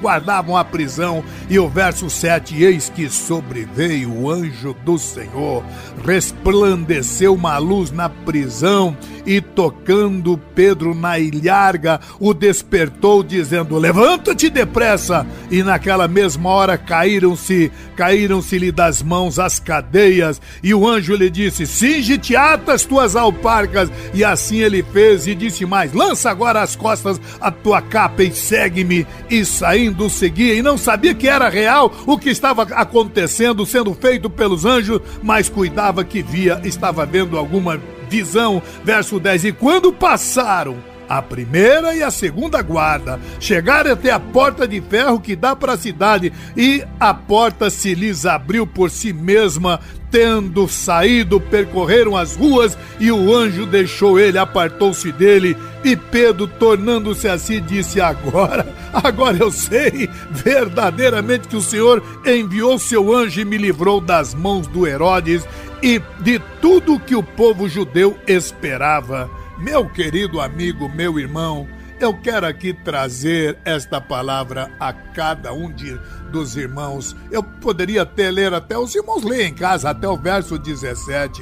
a 0.57 0.63
prisão. 0.63 1.23
E 1.49 1.57
o 1.57 1.67
verso 1.67 2.09
7: 2.09 2.63
Eis 2.63 2.89
que 2.89 3.09
sobreveio 3.09 4.13
o 4.13 4.29
anjo 4.29 4.75
do 4.85 4.99
Senhor, 4.99 5.63
resplandeceu 6.05 7.33
uma 7.33 7.57
luz 7.57 7.91
na 7.91 8.07
prisão 8.07 8.95
e 9.25 9.41
tocando 9.41 10.39
Pedro 10.55 10.95
na 10.95 11.19
ilharga, 11.19 11.99
o 12.19 12.33
despertou, 12.33 13.23
dizendo: 13.23 13.77
Levanta-te 14.27 14.49
depressa! 14.49 15.25
E 15.49 15.63
naquela 15.63 16.05
mesma 16.05 16.49
hora 16.49 16.77
caíram-se, 16.77 17.71
caíram-se-lhe 17.95 18.73
das 18.73 19.01
mãos 19.01 19.39
as 19.39 19.57
cadeias, 19.57 20.41
e 20.61 20.73
o 20.73 20.85
anjo 20.85 21.15
lhe 21.15 21.29
disse: 21.29 21.65
Singe-te 21.65 22.35
ata 22.35 22.73
as 22.73 22.83
tuas 22.83 23.15
alparcas. 23.15 23.89
E 24.13 24.25
assim 24.25 24.57
ele 24.57 24.83
fez, 24.83 25.27
e 25.27 25.33
disse 25.33 25.65
mais: 25.65 25.93
Lança 25.93 26.29
agora 26.29 26.61
as 26.61 26.75
costas 26.75 27.21
a 27.39 27.49
tua 27.49 27.81
capa 27.81 28.21
e 28.21 28.33
segue-me. 28.33 29.07
E 29.29 29.45
saindo 29.45 30.09
seguia, 30.09 30.53
e 30.55 30.61
não 30.61 30.77
sabia 30.77 31.15
que 31.15 31.29
era 31.29 31.47
real 31.47 31.93
o 32.05 32.17
que 32.17 32.29
estava 32.29 32.63
acontecendo, 32.63 33.65
sendo 33.65 33.93
feito 33.93 34.29
pelos 34.29 34.65
anjos, 34.65 35.01
mas 35.23 35.47
cuidava 35.47 36.03
que 36.03 36.21
via, 36.21 36.59
estava 36.65 37.05
vendo 37.05 37.37
alguma 37.37 37.79
visão. 38.09 38.61
Verso 38.83 39.21
10: 39.21 39.45
E 39.45 39.51
quando 39.53 39.93
passaram 39.93 40.96
a 41.07 41.21
primeira 41.21 41.95
e 41.95 42.03
a 42.03 42.11
segunda 42.11 42.61
guarda 42.61 43.19
chegaram 43.39 43.91
até 43.91 44.11
a 44.11 44.19
porta 44.19 44.67
de 44.67 44.81
ferro 44.81 45.19
que 45.19 45.35
dá 45.35 45.55
para 45.55 45.73
a 45.73 45.77
cidade 45.77 46.33
e 46.55 46.83
a 46.99 47.13
porta 47.13 47.69
se 47.69 47.93
lhes 47.93 48.25
abriu 48.25 48.65
por 48.65 48.89
si 48.89 49.13
mesma. 49.13 49.79
Tendo 50.09 50.69
saído, 50.69 51.37
percorreram 51.37 52.15
as 52.15 52.33
ruas 52.37 52.77
e 52.97 53.11
o 53.11 53.35
anjo 53.35 53.65
deixou 53.65 54.17
ele, 54.17 54.37
apartou-se 54.37 55.11
dele. 55.11 55.57
E 55.83 55.97
Pedro, 55.97 56.47
tornando-se 56.47 57.27
assim, 57.27 57.61
disse: 57.61 57.99
Agora, 57.99 58.73
agora 58.93 59.35
eu 59.37 59.51
sei 59.51 60.09
verdadeiramente 60.31 61.49
que 61.49 61.57
o 61.57 61.61
Senhor 61.61 62.01
enviou 62.25 62.79
seu 62.79 63.13
anjo 63.13 63.41
e 63.41 63.45
me 63.45 63.57
livrou 63.57 63.99
das 63.99 64.33
mãos 64.33 64.65
do 64.65 64.87
Herodes 64.87 65.45
e 65.83 66.01
de 66.21 66.39
tudo 66.61 66.99
que 66.99 67.15
o 67.15 67.21
povo 67.21 67.67
judeu 67.67 68.17
esperava. 68.25 69.29
Meu 69.57 69.89
querido 69.89 70.39
amigo, 70.39 70.87
meu 70.87 71.19
irmão, 71.19 71.67
eu 71.99 72.13
quero 72.13 72.45
aqui 72.45 72.73
trazer 72.73 73.57
esta 73.65 73.99
palavra 73.99 74.71
a 74.79 74.93
cada 74.93 75.51
um 75.51 75.71
de, 75.71 75.99
dos 76.31 76.55
irmãos. 76.55 77.15
Eu 77.31 77.41
poderia 77.41 78.03
até 78.03 78.29
ler, 78.29 78.53
até 78.53 78.77
os 78.77 78.93
irmãos 78.93 79.23
lerem 79.23 79.47
em 79.47 79.53
casa, 79.55 79.89
até 79.89 80.07
o 80.07 80.15
verso 80.15 80.59
17. 80.59 81.41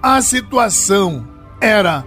A 0.00 0.22
situação 0.22 1.26
era, 1.60 2.04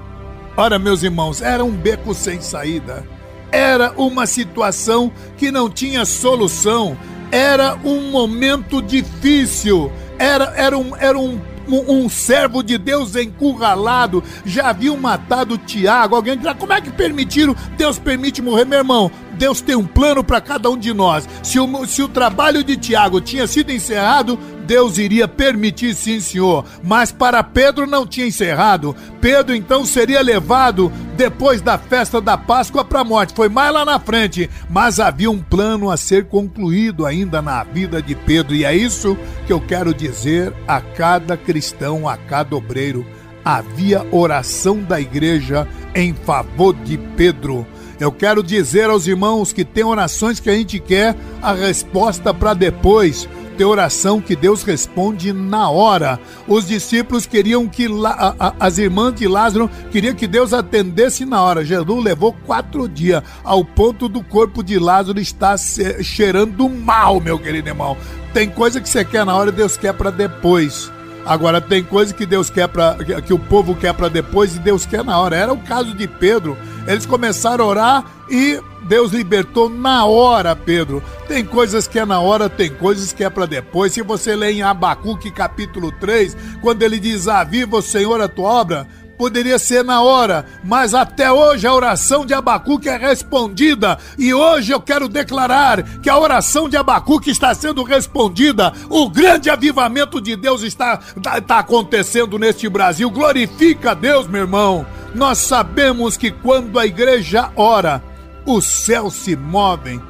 ora, 0.55 0.79
meus 0.79 1.03
irmãos, 1.03 1.41
era 1.41 1.63
um 1.63 1.71
beco 1.71 2.13
sem 2.13 2.39
saída. 2.39 3.05
Era 3.51 3.91
uma 3.97 4.25
situação 4.25 5.11
que 5.35 5.51
não 5.51 5.69
tinha 5.69 6.05
solução. 6.05 6.97
Era 7.29 7.75
um 7.83 8.11
momento 8.11 8.81
difícil. 8.81 9.91
Era, 10.17 10.53
era, 10.55 10.77
um, 10.77 10.95
era 10.95 11.19
um 11.19 11.37
um, 11.67 12.03
um 12.03 12.09
servo 12.09 12.63
de 12.63 12.77
Deus 12.77 13.15
encurralado, 13.15 14.23
já 14.45 14.69
haviam 14.69 14.97
matado 14.97 15.57
Tiago. 15.57 16.15
Alguém 16.15 16.37
dirá, 16.37 16.53
como 16.53 16.73
é 16.73 16.81
que 16.81 16.91
permitiram? 16.91 17.55
Deus 17.77 17.99
permite 17.99 18.41
morrer, 18.41 18.65
meu 18.65 18.79
irmão. 18.79 19.11
Deus 19.37 19.61
tem 19.61 19.75
um 19.75 19.85
plano 19.85 20.23
para 20.23 20.41
cada 20.41 20.69
um 20.69 20.77
de 20.77 20.93
nós. 20.93 21.27
Se 21.41 21.59
o, 21.59 21.85
se 21.85 22.01
o 22.01 22.07
trabalho 22.07 22.63
de 22.63 22.77
Tiago 22.77 23.19
tinha 23.21 23.47
sido 23.47 23.71
encerrado, 23.71 24.37
Deus 24.65 24.97
iria 24.97 25.27
permitir, 25.27 25.93
sim, 25.93 26.19
senhor. 26.19 26.65
Mas 26.83 27.11
para 27.11 27.43
Pedro 27.43 27.85
não 27.85 28.07
tinha 28.07 28.27
encerrado. 28.27 28.95
Pedro 29.19 29.55
então 29.55 29.85
seria 29.85 30.21
levado 30.21 30.91
depois 31.15 31.61
da 31.61 31.77
festa 31.77 32.21
da 32.21 32.37
Páscoa 32.37 32.83
para 32.83 33.01
a 33.01 33.03
morte. 33.03 33.33
Foi 33.33 33.49
mais 33.49 33.73
lá 33.73 33.83
na 33.83 33.99
frente. 33.99 34.49
Mas 34.69 34.99
havia 34.99 35.29
um 35.29 35.39
plano 35.39 35.91
a 35.91 35.97
ser 35.97 36.25
concluído 36.25 37.05
ainda 37.05 37.41
na 37.41 37.63
vida 37.63 38.01
de 38.01 38.15
Pedro. 38.15 38.55
E 38.55 38.65
é 38.65 38.75
isso 38.75 39.17
que 39.45 39.53
eu 39.53 39.59
quero 39.59 39.93
dizer 39.93 40.53
a 40.67 40.79
cada 40.79 41.35
cristão, 41.35 42.07
a 42.07 42.17
cada 42.17 42.55
obreiro. 42.55 43.05
Havia 43.43 44.07
oração 44.09 44.81
da 44.81 45.01
igreja 45.01 45.67
em 45.93 46.13
favor 46.13 46.73
de 46.73 46.97
Pedro. 46.97 47.67
Eu 47.99 48.11
quero 48.11 48.43
dizer 48.43 48.89
aos 48.89 49.07
irmãos 49.07 49.53
que 49.53 49.63
tem 49.63 49.83
orações 49.83 50.39
que 50.39 50.49
a 50.49 50.55
gente 50.55 50.79
quer 50.79 51.15
a 51.41 51.53
resposta 51.53 52.33
para 52.33 52.53
depois 52.53 53.27
ter 53.53 53.65
oração 53.65 54.19
que 54.19 54.35
Deus 54.35 54.63
responde 54.63 55.31
na 55.31 55.69
hora. 55.69 56.19
Os 56.47 56.67
discípulos 56.67 57.25
queriam 57.25 57.67
que 57.67 57.87
a, 58.05 58.35
a, 58.39 58.53
as 58.59 58.77
irmãs 58.77 59.13
de 59.13 59.27
Lázaro 59.27 59.69
queriam 59.91 60.15
que 60.15 60.27
Deus 60.27 60.53
atendesse 60.53 61.25
na 61.25 61.41
hora. 61.41 61.63
Jesus 61.63 62.03
levou 62.03 62.33
quatro 62.45 62.87
dias 62.89 63.23
ao 63.43 63.63
ponto 63.63 64.09
do 64.09 64.23
corpo 64.23 64.63
de 64.63 64.79
Lázaro 64.79 65.19
estar 65.19 65.57
cheirando 65.57 66.67
mal, 66.69 67.19
meu 67.19 67.37
querido 67.39 67.69
irmão. 67.69 67.95
Tem 68.33 68.49
coisa 68.49 68.81
que 68.81 68.89
você 68.89 69.05
quer 69.05 69.25
na 69.25 69.35
hora 69.35 69.49
e 69.49 69.53
Deus 69.53 69.77
quer 69.77 69.93
para 69.93 70.09
depois. 70.09 70.91
Agora 71.25 71.61
tem 71.61 71.83
coisa 71.83 72.13
que 72.13 72.25
Deus 72.25 72.49
quer 72.49 72.67
para 72.67 72.95
que 73.21 73.33
o 73.33 73.39
povo 73.39 73.75
quer 73.75 73.93
para 73.93 74.09
depois 74.09 74.55
e 74.55 74.59
Deus 74.59 74.85
quer 74.85 75.03
na 75.03 75.17
hora. 75.17 75.35
Era 75.35 75.53
o 75.53 75.57
caso 75.57 75.93
de 75.93 76.07
Pedro. 76.07 76.57
Eles 76.85 77.05
começaram 77.05 77.65
a 77.65 77.67
orar 77.67 78.05
e 78.29 78.59
Deus 78.83 79.11
libertou 79.11 79.69
na 79.69 80.05
hora, 80.05 80.55
Pedro. 80.55 81.01
Tem 81.27 81.45
coisas 81.45 81.87
que 81.87 81.97
é 81.97 82.05
na 82.05 82.19
hora, 82.19 82.49
tem 82.49 82.69
coisas 82.69 83.13
que 83.13 83.23
é 83.23 83.29
para 83.29 83.45
depois. 83.45 83.93
Se 83.93 84.01
você 84.01 84.35
lê 84.35 84.51
em 84.51 84.61
Abacuque 84.61 85.31
capítulo 85.31 85.91
3, 85.91 86.35
quando 86.61 86.83
ele 86.83 86.99
diz: 86.99 87.27
Aviva 87.27 87.77
o 87.77 87.81
Senhor 87.81 88.19
a 88.19 88.27
tua 88.27 88.49
obra, 88.49 88.87
poderia 89.23 89.57
ser 89.57 89.85
na 89.85 90.01
hora, 90.01 90.45
mas 90.65 90.93
até 90.93 91.31
hoje 91.31 91.65
a 91.65 91.73
oração 91.73 92.25
de 92.25 92.33
Abacuque 92.33 92.89
é 92.89 92.97
respondida. 92.97 93.97
E 94.17 94.33
hoje 94.33 94.73
eu 94.73 94.81
quero 94.81 95.07
declarar 95.07 95.81
que 96.01 96.09
a 96.09 96.17
oração 96.17 96.67
de 96.67 96.75
Abacuque 96.75 97.31
está 97.31 97.55
sendo 97.55 97.83
respondida. 97.83 98.73
O 98.89 99.09
grande 99.09 99.49
avivamento 99.49 100.19
de 100.19 100.35
Deus 100.35 100.61
está, 100.61 100.99
está, 101.15 101.37
está 101.37 101.59
acontecendo 101.59 102.37
neste 102.37 102.67
Brasil. 102.67 103.09
Glorifica 103.09 103.91
a 103.91 103.93
Deus, 103.93 104.27
meu 104.27 104.41
irmão. 104.41 104.85
Nós 105.15 105.37
sabemos 105.37 106.17
que 106.17 106.29
quando 106.29 106.77
a 106.77 106.85
igreja 106.85 107.49
ora, 107.55 108.03
os 108.45 108.65
céus 108.65 109.13
se 109.13 109.37
movem. 109.37 110.01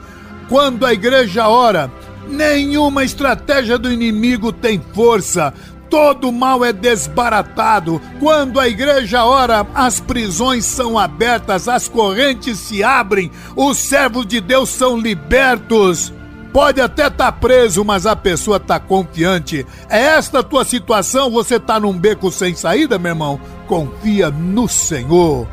Quando 0.49 0.87
a 0.87 0.91
igreja 0.91 1.47
ora, 1.47 1.91
nenhuma 2.27 3.03
estratégia 3.03 3.77
do 3.77 3.91
inimigo 3.91 4.51
tem 4.51 4.81
força. 4.91 5.53
Todo 5.93 6.31
mal 6.31 6.65
é 6.65 6.73
desbaratado. 6.73 8.01
Quando 8.19 8.59
a 8.59 8.67
igreja 8.67 9.25
ora, 9.25 9.63
as 9.75 9.99
prisões 9.99 10.65
são 10.65 10.97
abertas, 10.97 11.67
as 11.67 11.87
correntes 11.87 12.57
se 12.57 12.83
abrem, 12.83 13.29
os 13.55 13.77
servos 13.77 14.25
de 14.25 14.41
Deus 14.41 14.69
são 14.69 14.97
libertos. 14.97 16.11
Pode 16.51 16.81
até 16.81 17.09
estar 17.09 17.31
tá 17.31 17.31
preso, 17.31 17.85
mas 17.85 18.07
a 18.07 18.15
pessoa 18.15 18.57
está 18.57 18.79
confiante. 18.79 19.67
É 19.87 19.99
esta 19.99 20.39
a 20.39 20.43
tua 20.43 20.65
situação? 20.65 21.29
Você 21.29 21.57
está 21.57 21.79
num 21.79 21.95
beco 21.95 22.31
sem 22.31 22.55
saída, 22.55 22.97
meu 22.97 23.11
irmão? 23.11 23.39
Confia 23.67 24.31
no 24.31 24.67
Senhor. 24.67 25.47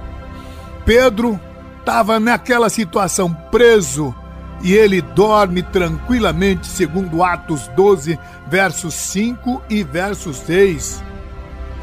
Pedro 0.86 1.38
estava 1.80 2.18
naquela 2.18 2.70
situação 2.70 3.30
preso 3.50 4.14
e 4.62 4.74
ele 4.74 5.00
dorme 5.00 5.62
tranquilamente, 5.62 6.66
segundo 6.66 7.22
Atos 7.22 7.68
12, 7.68 8.18
versos 8.48 8.94
5 8.94 9.62
e 9.70 9.82
verso 9.82 10.34
6. 10.34 11.02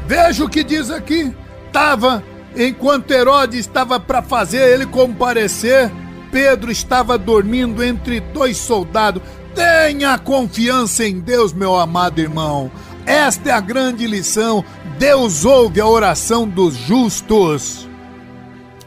Veja 0.06 0.44
o 0.44 0.48
que 0.48 0.62
diz 0.62 0.90
aqui. 0.90 1.34
Estava, 1.66 2.22
enquanto 2.56 3.10
Herodes 3.10 3.60
estava 3.60 3.98
para 3.98 4.22
fazer 4.22 4.62
ele 4.72 4.86
comparecer, 4.86 5.90
Pedro 6.30 6.70
estava 6.70 7.18
dormindo 7.18 7.82
entre 7.82 8.20
dois 8.20 8.56
soldados. 8.56 9.22
Tenha 9.54 10.18
confiança 10.18 11.04
em 11.04 11.18
Deus, 11.18 11.52
meu 11.52 11.76
amado 11.76 12.20
irmão. 12.20 12.70
Esta 13.04 13.50
é 13.50 13.52
a 13.52 13.60
grande 13.60 14.06
lição. 14.06 14.64
Deus 14.98 15.44
ouve 15.44 15.80
a 15.80 15.86
oração 15.86 16.46
dos 16.46 16.74
justos. 16.74 17.87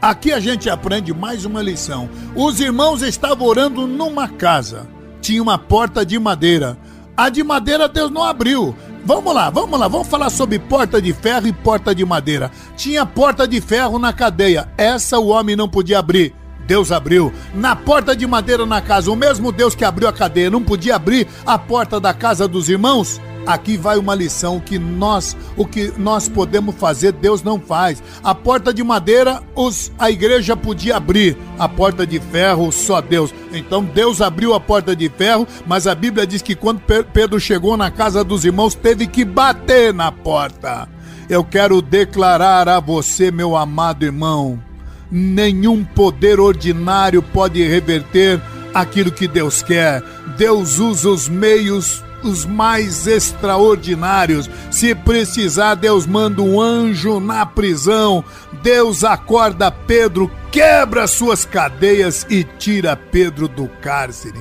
Aqui 0.01 0.33
a 0.33 0.39
gente 0.39 0.67
aprende 0.67 1.13
mais 1.13 1.45
uma 1.45 1.61
lição. 1.61 2.09
Os 2.35 2.59
irmãos 2.59 3.03
estavam 3.03 3.45
orando 3.45 3.85
numa 3.85 4.27
casa. 4.27 4.87
Tinha 5.21 5.43
uma 5.43 5.59
porta 5.59 6.03
de 6.03 6.17
madeira. 6.17 6.75
A 7.15 7.29
de 7.29 7.43
madeira 7.43 7.87
Deus 7.87 8.09
não 8.09 8.23
abriu. 8.23 8.75
Vamos 9.05 9.31
lá, 9.31 9.51
vamos 9.51 9.79
lá, 9.79 9.87
vamos 9.87 10.07
falar 10.07 10.31
sobre 10.31 10.57
porta 10.57 10.99
de 10.99 11.13
ferro 11.13 11.45
e 11.45 11.53
porta 11.53 11.93
de 11.93 12.03
madeira. 12.03 12.49
Tinha 12.75 13.05
porta 13.05 13.47
de 13.47 13.61
ferro 13.61 13.99
na 13.99 14.11
cadeia. 14.11 14.67
Essa 14.75 15.19
o 15.19 15.27
homem 15.27 15.55
não 15.55 15.69
podia 15.69 15.99
abrir. 15.99 16.33
Deus 16.65 16.91
abriu. 16.91 17.31
Na 17.53 17.75
porta 17.75 18.15
de 18.15 18.25
madeira 18.25 18.65
na 18.65 18.81
casa, 18.81 19.11
o 19.11 19.15
mesmo 19.15 19.51
Deus 19.51 19.75
que 19.75 19.85
abriu 19.85 20.07
a 20.07 20.13
cadeia 20.13 20.49
não 20.49 20.63
podia 20.63 20.95
abrir 20.95 21.27
a 21.45 21.59
porta 21.59 21.99
da 21.99 22.11
casa 22.11 22.47
dos 22.47 22.69
irmãos? 22.69 23.21
Aqui 23.45 23.75
vai 23.75 23.97
uma 23.97 24.13
lição 24.13 24.60
que 24.60 24.77
nós, 24.77 25.36
o 25.58 25.65
que 25.65 25.91
nós 25.97 26.30
podemos 26.30 26.75
fazer, 26.75 27.12
Deus 27.12 27.41
não 27.41 27.60
faz. 27.60 28.01
A 28.23 28.36
porta 28.36 28.73
de 28.73 28.84
madeira, 28.84 29.41
os, 29.56 29.91
a 29.97 30.12
igreja 30.12 30.56
podia 30.56 30.97
abrir, 30.97 31.36
a 31.58 31.67
porta 31.67 32.06
de 32.06 32.19
ferro, 32.19 32.71
só 32.71 33.01
Deus. 33.01 33.34
Então 33.51 33.84
Deus 33.84 34.21
abriu 34.21 34.54
a 34.54 34.60
porta 34.60 34.95
de 34.95 35.10
ferro, 35.10 35.47
mas 35.65 35.88
a 35.88 35.95
Bíblia 35.95 36.27
diz 36.27 36.41
que 36.41 36.56
quando 36.56 36.82
Pedro 37.13 37.39
chegou 37.39 37.75
na 37.75 37.89
casa 37.89 38.23
dos 38.23 38.45
irmãos, 38.45 38.75
teve 38.75 39.08
que 39.08 39.25
bater 39.25 39.93
na 39.93 40.12
porta. 40.12 40.88
Eu 41.27 41.43
quero 41.43 41.82
declarar 41.82 42.69
a 42.69 42.80
você, 42.80 43.32
meu 43.32 43.56
amado 43.56 44.06
irmão, 44.06 44.62
nenhum 45.10 45.84
poder 45.84 46.39
ordinário 46.39 47.23
pode 47.23 47.63
reverter 47.63 48.39
aquilo 48.73 49.12
que 49.12 49.27
Deus 49.27 49.62
quer. 49.63 50.04
Deus 50.38 50.77
usa 50.77 51.10
os 51.10 51.27
meios 51.27 52.04
os 52.23 52.45
mais 52.45 53.07
extraordinários. 53.07 54.49
Se 54.69 54.93
precisar, 54.93 55.75
Deus 55.75 56.05
manda 56.05 56.41
um 56.41 56.60
anjo 56.60 57.19
na 57.19 57.45
prisão. 57.45 58.23
Deus 58.62 59.03
acorda 59.03 59.71
Pedro, 59.71 60.31
quebra 60.51 61.07
suas 61.07 61.45
cadeias 61.45 62.25
e 62.29 62.43
tira 62.43 62.95
Pedro 62.95 63.47
do 63.47 63.67
cárcere. 63.81 64.39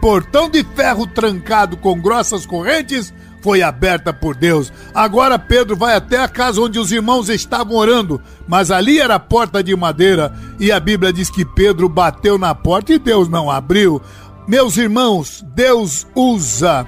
Portão 0.00 0.48
de 0.48 0.64
ferro 0.76 1.06
trancado 1.06 1.76
com 1.76 2.00
grossas 2.00 2.46
correntes 2.46 3.12
foi 3.42 3.62
aberta 3.62 4.12
por 4.12 4.34
Deus. 4.34 4.72
Agora 4.94 5.38
Pedro 5.38 5.76
vai 5.76 5.94
até 5.94 6.18
a 6.18 6.28
casa 6.28 6.60
onde 6.60 6.78
os 6.78 6.92
irmãos 6.92 7.28
estavam 7.28 7.76
orando, 7.76 8.20
mas 8.46 8.70
ali 8.70 9.00
era 9.00 9.16
a 9.16 9.20
porta 9.20 9.62
de 9.62 9.74
madeira 9.74 10.32
e 10.58 10.70
a 10.70 10.78
Bíblia 10.78 11.12
diz 11.12 11.30
que 11.30 11.44
Pedro 11.44 11.88
bateu 11.88 12.38
na 12.38 12.54
porta 12.54 12.92
e 12.92 12.98
Deus 12.98 13.28
não 13.28 13.50
abriu. 13.50 14.00
Meus 14.46 14.76
irmãos, 14.76 15.44
Deus 15.54 16.06
usa 16.14 16.86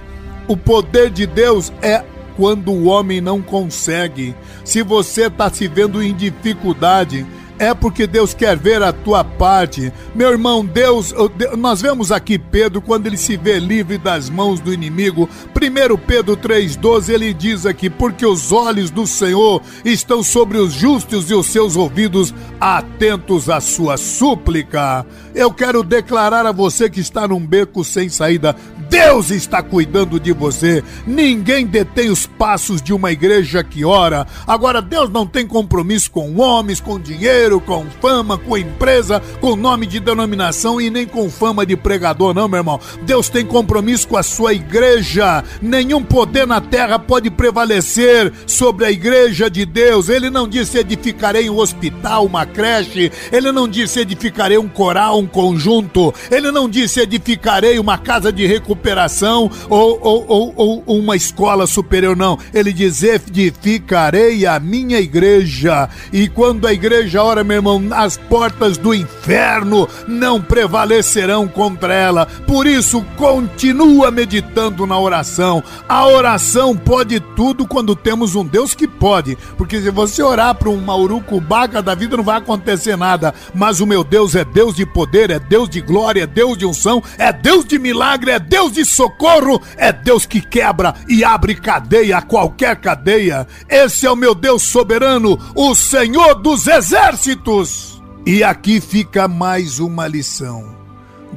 o 0.51 0.57
poder 0.57 1.11
de 1.11 1.27
Deus 1.27 1.73
é 1.81 2.03
quando 2.37 2.73
o 2.73 2.87
homem 2.87 3.21
não 3.21 3.41
consegue. 3.41 4.35
Se 4.65 4.83
você 4.83 5.27
está 5.27 5.49
se 5.49 5.69
vendo 5.69 6.03
em 6.03 6.13
dificuldade, 6.13 7.25
é 7.57 7.73
porque 7.73 8.05
Deus 8.05 8.33
quer 8.33 8.57
ver 8.57 8.83
a 8.83 8.91
tua 8.91 9.23
parte. 9.23 9.93
Meu 10.13 10.31
irmão, 10.31 10.65
Deus, 10.65 11.15
nós 11.59 11.83
vemos 11.83 12.11
aqui 12.11 12.39
Pedro 12.39 12.81
quando 12.81 13.07
ele 13.07 13.19
se 13.19 13.37
vê 13.37 13.61
livre 13.61 13.99
das 13.99 14.31
mãos 14.31 14.59
do 14.59 14.73
inimigo. 14.73 15.29
1 15.55 15.99
Pedro 15.99 16.37
3,12 16.39 17.11
ele 17.11 17.35
diz 17.35 17.67
aqui: 17.67 17.91
Porque 17.91 18.25
os 18.25 18.51
olhos 18.51 18.91
do 18.91 19.07
Senhor 19.07 19.63
estão 19.85 20.23
sobre 20.23 20.57
os 20.57 20.73
justos 20.73 21.31
e 21.31 21.35
os 21.35 21.47
seus 21.47 21.77
ouvidos 21.77 22.35
atentos 22.59 23.51
à 23.51 23.61
sua 23.61 23.99
súplica. 23.99 25.07
Eu 25.35 25.53
quero 25.53 25.85
declarar 25.85 26.47
a 26.47 26.53
você 26.53 26.89
que 26.89 27.01
está 27.01 27.29
num 27.29 27.47
beco 27.47 27.85
sem 27.85 28.09
saída: 28.09 28.57
Deus 28.91 29.31
está 29.31 29.63
cuidando 29.63 30.19
de 30.19 30.33
você. 30.33 30.83
Ninguém 31.07 31.65
detém 31.65 32.11
os 32.11 32.27
passos 32.27 32.83
de 32.83 32.93
uma 32.93 33.13
igreja 33.13 33.63
que 33.63 33.85
ora. 33.85 34.27
Agora, 34.45 34.83
Deus 34.83 35.09
não 35.09 35.25
tem 35.25 35.47
compromisso 35.47 36.11
com 36.11 36.37
homens, 36.41 36.81
com 36.81 36.99
dinheiro, 36.99 37.61
com 37.61 37.87
fama, 38.01 38.37
com 38.37 38.59
empresa, 38.59 39.23
com 39.41 39.55
nome 39.55 39.87
de 39.87 40.01
denominação 40.01 40.81
e 40.81 40.91
nem 40.91 41.07
com 41.07 41.31
fama 41.31 41.65
de 41.65 41.77
pregador, 41.77 42.35
não, 42.35 42.49
meu 42.49 42.59
irmão. 42.59 42.81
Deus 43.03 43.29
tem 43.29 43.47
compromisso 43.47 44.09
com 44.09 44.17
a 44.17 44.25
sua 44.25 44.53
igreja. 44.55 45.45
Nenhum 45.63 46.03
poder 46.03 46.45
na 46.45 46.61
terra 46.61 46.99
pode 46.99 47.31
prevalecer 47.31 48.33
sobre 48.45 48.87
a 48.87 48.91
igreja 48.91 49.49
de 49.49 49.65
Deus. 49.65 50.09
Ele 50.09 50.29
não 50.31 50.49
disse 50.49 50.79
edificarei 50.79 51.49
um 51.49 51.59
hospital, 51.59 52.27
uma 52.27 52.45
creche. 52.45 53.13
Ele 53.31 53.53
não 53.53 53.69
disse 53.69 54.01
edificarei 54.01 54.59
um 54.59 54.69
coral, 54.69 55.21
um 55.21 55.29
conjunto. 55.29 56.13
Ele 56.29 56.51
não 56.51 56.69
disse 56.69 56.99
edificarei 56.99 57.79
uma 57.79 57.97
casa 57.97 58.33
de 58.33 58.45
recuperação 58.49 58.80
recuperação 58.81 59.51
ou, 59.69 59.99
ou, 60.03 60.25
ou, 60.57 60.83
ou 60.87 60.99
uma 60.99 61.15
escola 61.15 61.67
superior, 61.67 62.17
não. 62.17 62.39
Ele 62.53 62.73
diz: 62.73 63.03
edificarei 63.03 64.47
a 64.47 64.59
minha 64.59 64.99
igreja. 64.99 65.89
E 66.13 66.29
quando 66.29 66.67
a 66.67 66.73
igreja 66.73 67.23
ora, 67.23 67.45
meu 67.45 67.57
irmão, 67.57 67.83
as 67.93 68.17
portas 68.17 68.79
do 68.79 68.95
inferno 68.95 69.87
não 70.09 70.41
prevalecerão 70.41 71.47
contra 71.47 71.93
ela. 71.95 72.27
Por 72.47 72.67
isso, 72.67 73.05
continua 73.17 74.11
meditando 74.11 74.87
na 74.87 74.99
oração. 74.99 75.63
A 75.89 76.07
oração 76.07 76.77
pode 76.77 77.21
tudo 77.21 77.67
quando 77.67 77.95
temos 77.95 78.35
um 78.35 78.45
Deus 78.45 78.75
que 78.75 78.89
pode. 78.89 79.37
Porque 79.57 79.81
se 79.81 79.91
você 79.91 80.23
orar 80.23 80.55
para 80.55 80.71
um 80.71 80.81
maurucubaca 80.81 81.83
da 81.83 81.95
vida, 81.95 82.17
não 82.17 82.25
vai 82.25 82.39
acontecer 82.39 82.97
nada. 82.97 83.35
Mas 83.55 83.81
o 83.81 83.87
meu 83.87 84.03
Deus 84.03 84.35
é 84.35 84.45
Deus 84.45 84.75
de 84.75 84.87
poder, 84.87 85.31
é 85.31 85.39
Deus 85.39 85.69
de 85.69 85.81
glória, 85.81 86.23
é 86.23 86.27
Deus 86.27 86.57
de 86.57 86.65
unção, 86.65 87.03
é 87.19 87.33
Deus 87.33 87.65
de 87.65 87.79
milagre, 87.79 88.31
é 88.31 88.39
Deus 88.39 88.70
Deus 88.71 88.73
de 88.73 88.85
socorro 88.85 89.61
é 89.77 89.93
Deus 89.93 90.25
que 90.25 90.41
quebra 90.41 90.95
e 91.09 91.25
abre 91.25 91.55
cadeia, 91.55 92.23
qualquer 92.23 92.77
cadeia. 92.77 93.47
Esse 93.69 94.07
é 94.07 94.11
o 94.11 94.17
meu 94.17 94.35
Deus 94.35 94.63
soberano, 94.63 95.39
o 95.55 95.75
Senhor 95.75 96.35
dos 96.35 96.67
exércitos. 96.67 98.03
E 98.25 98.45
aqui 98.45 98.81
fica 98.81 99.27
mais 99.27 99.79
uma 99.79 100.07
lição. 100.07 100.77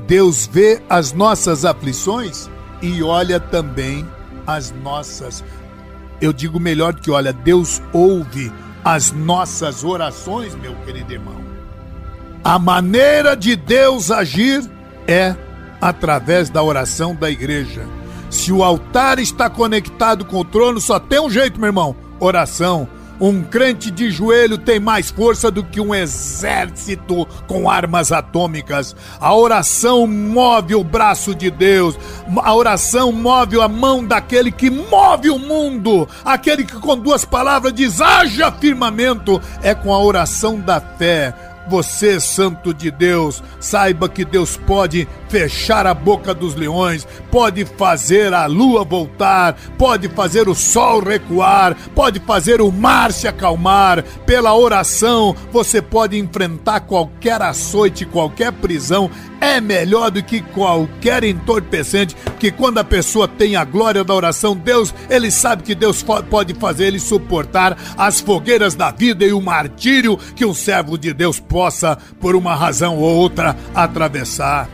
Deus 0.08 0.48
vê 0.52 0.82
as 0.90 1.14
nossas 1.14 1.66
aflições 1.66 2.50
e 2.82 3.02
olha 3.02 3.40
também 3.40 4.08
as 4.46 4.72
nossas. 4.72 5.44
Eu 6.22 6.32
digo 6.32 6.60
melhor 6.60 6.94
que 6.94 7.10
olha, 7.10 7.34
Deus 7.34 7.82
ouve 7.92 8.52
as 8.84 9.12
nossas 9.12 9.84
orações, 9.84 10.56
meu 10.56 10.76
querido 10.86 11.14
irmão. 11.14 11.42
A 12.44 12.60
maneira 12.60 13.36
de 13.36 13.56
Deus 13.56 14.12
agir 14.12 14.70
é 15.08 15.36
através 15.84 16.50
da 16.50 16.64
oração 16.64 17.14
da 17.14 17.30
igreja. 17.30 17.86
Se 18.30 18.52
o 18.54 18.64
altar 18.64 19.20
está 19.20 19.50
conectado 19.50 20.24
com 20.24 20.40
o 20.40 20.46
trono, 20.46 20.80
só 20.80 20.98
tem 20.98 21.20
um 21.20 21.30
jeito, 21.30 21.60
meu 21.60 21.68
irmão: 21.68 21.96
oração. 22.20 22.88
Um 23.22 23.44
crente 23.44 23.92
de 23.92 24.10
joelho 24.10 24.58
tem 24.58 24.80
mais 24.80 25.12
força 25.12 25.52
do 25.52 25.64
que 25.64 25.80
um 25.80 25.94
exército 25.94 27.28
com 27.48 27.70
armas 27.70 28.12
atômicas. 28.12 28.96
A 29.22 29.34
oração 29.36 30.08
move 30.08 30.74
o 30.74 30.84
braço 30.84 31.36
de 31.36 31.52
Deus. 31.52 31.98
A 32.38 32.54
oração 32.54 33.12
move 33.12 33.62
a 33.62 33.68
mão 33.68 34.04
daquele 34.04 34.52
que 34.52 34.70
move 34.70 35.30
o 35.30 35.38
mundo. 35.38 36.10
Aquele 36.26 36.66
que 36.66 36.76
com 36.76 36.98
duas 36.98 37.24
palavras 37.24 37.72
diz: 37.72 38.02
haja 38.02 38.52
firmamento. 38.52 39.40
É 39.62 39.76
com 39.76 39.94
a 39.94 40.00
oração 40.00 40.60
da 40.60 40.82
fé 40.82 41.53
você, 41.68 42.20
santo 42.20 42.74
de 42.74 42.92
Deus, 42.92 43.44
saiba 43.60 44.10
que 44.10 44.26
Deus 44.26 44.58
pode 44.58 45.08
fechar 45.30 45.88
a 45.88 45.94
boca 45.94 46.34
dos 46.34 46.56
leões, 46.56 47.08
pode 47.32 47.66
fazer 47.66 48.34
a 48.34 48.46
lua 48.46 48.84
voltar, 48.84 49.56
pode 49.78 50.08
fazer 50.10 50.48
o 50.48 50.56
sol 50.56 51.02
recuar, 51.02 51.76
pode 51.96 52.20
fazer 52.20 52.62
o 52.62 52.72
mar 52.72 53.12
se 53.12 53.28
acalmar. 53.28 54.04
Pela 54.26 54.56
oração, 54.56 55.36
você 55.52 55.82
pode 55.82 56.18
enfrentar 56.18 56.82
qualquer 56.82 57.42
açoite, 57.42 58.06
qualquer 58.06 58.52
prisão 58.52 59.10
é 59.44 59.60
melhor 59.60 60.10
do 60.10 60.24
que 60.24 60.42
qualquer 60.42 61.26
entorpecente, 61.26 62.16
porque 62.16 62.50
quando 62.50 62.78
a 62.78 62.84
pessoa 62.84 63.28
tem 63.28 63.58
a 63.58 63.66
glória 63.66 64.02
da 64.02 64.16
oração, 64.16 64.56
Deus, 64.56 64.96
ele 65.10 65.30
sabe 65.30 65.64
que 65.64 65.76
Deus 65.76 66.02
pode 66.30 66.54
fazer 66.54 66.86
ele 66.86 67.00
suportar 67.00 67.78
as 67.98 68.22
fogueiras 68.22 68.74
da 68.74 68.90
vida 68.90 69.26
e 69.26 69.34
o 69.34 69.42
martírio 69.42 70.18
que 70.34 70.46
um 70.46 70.54
servo 70.54 70.98
de 70.98 71.12
Deus 71.14 71.42
possa, 71.42 71.98
por 72.22 72.38
uma 72.38 72.56
razão 72.56 72.98
ou 72.98 73.16
outra, 73.18 73.58
atravessar. 73.76 74.70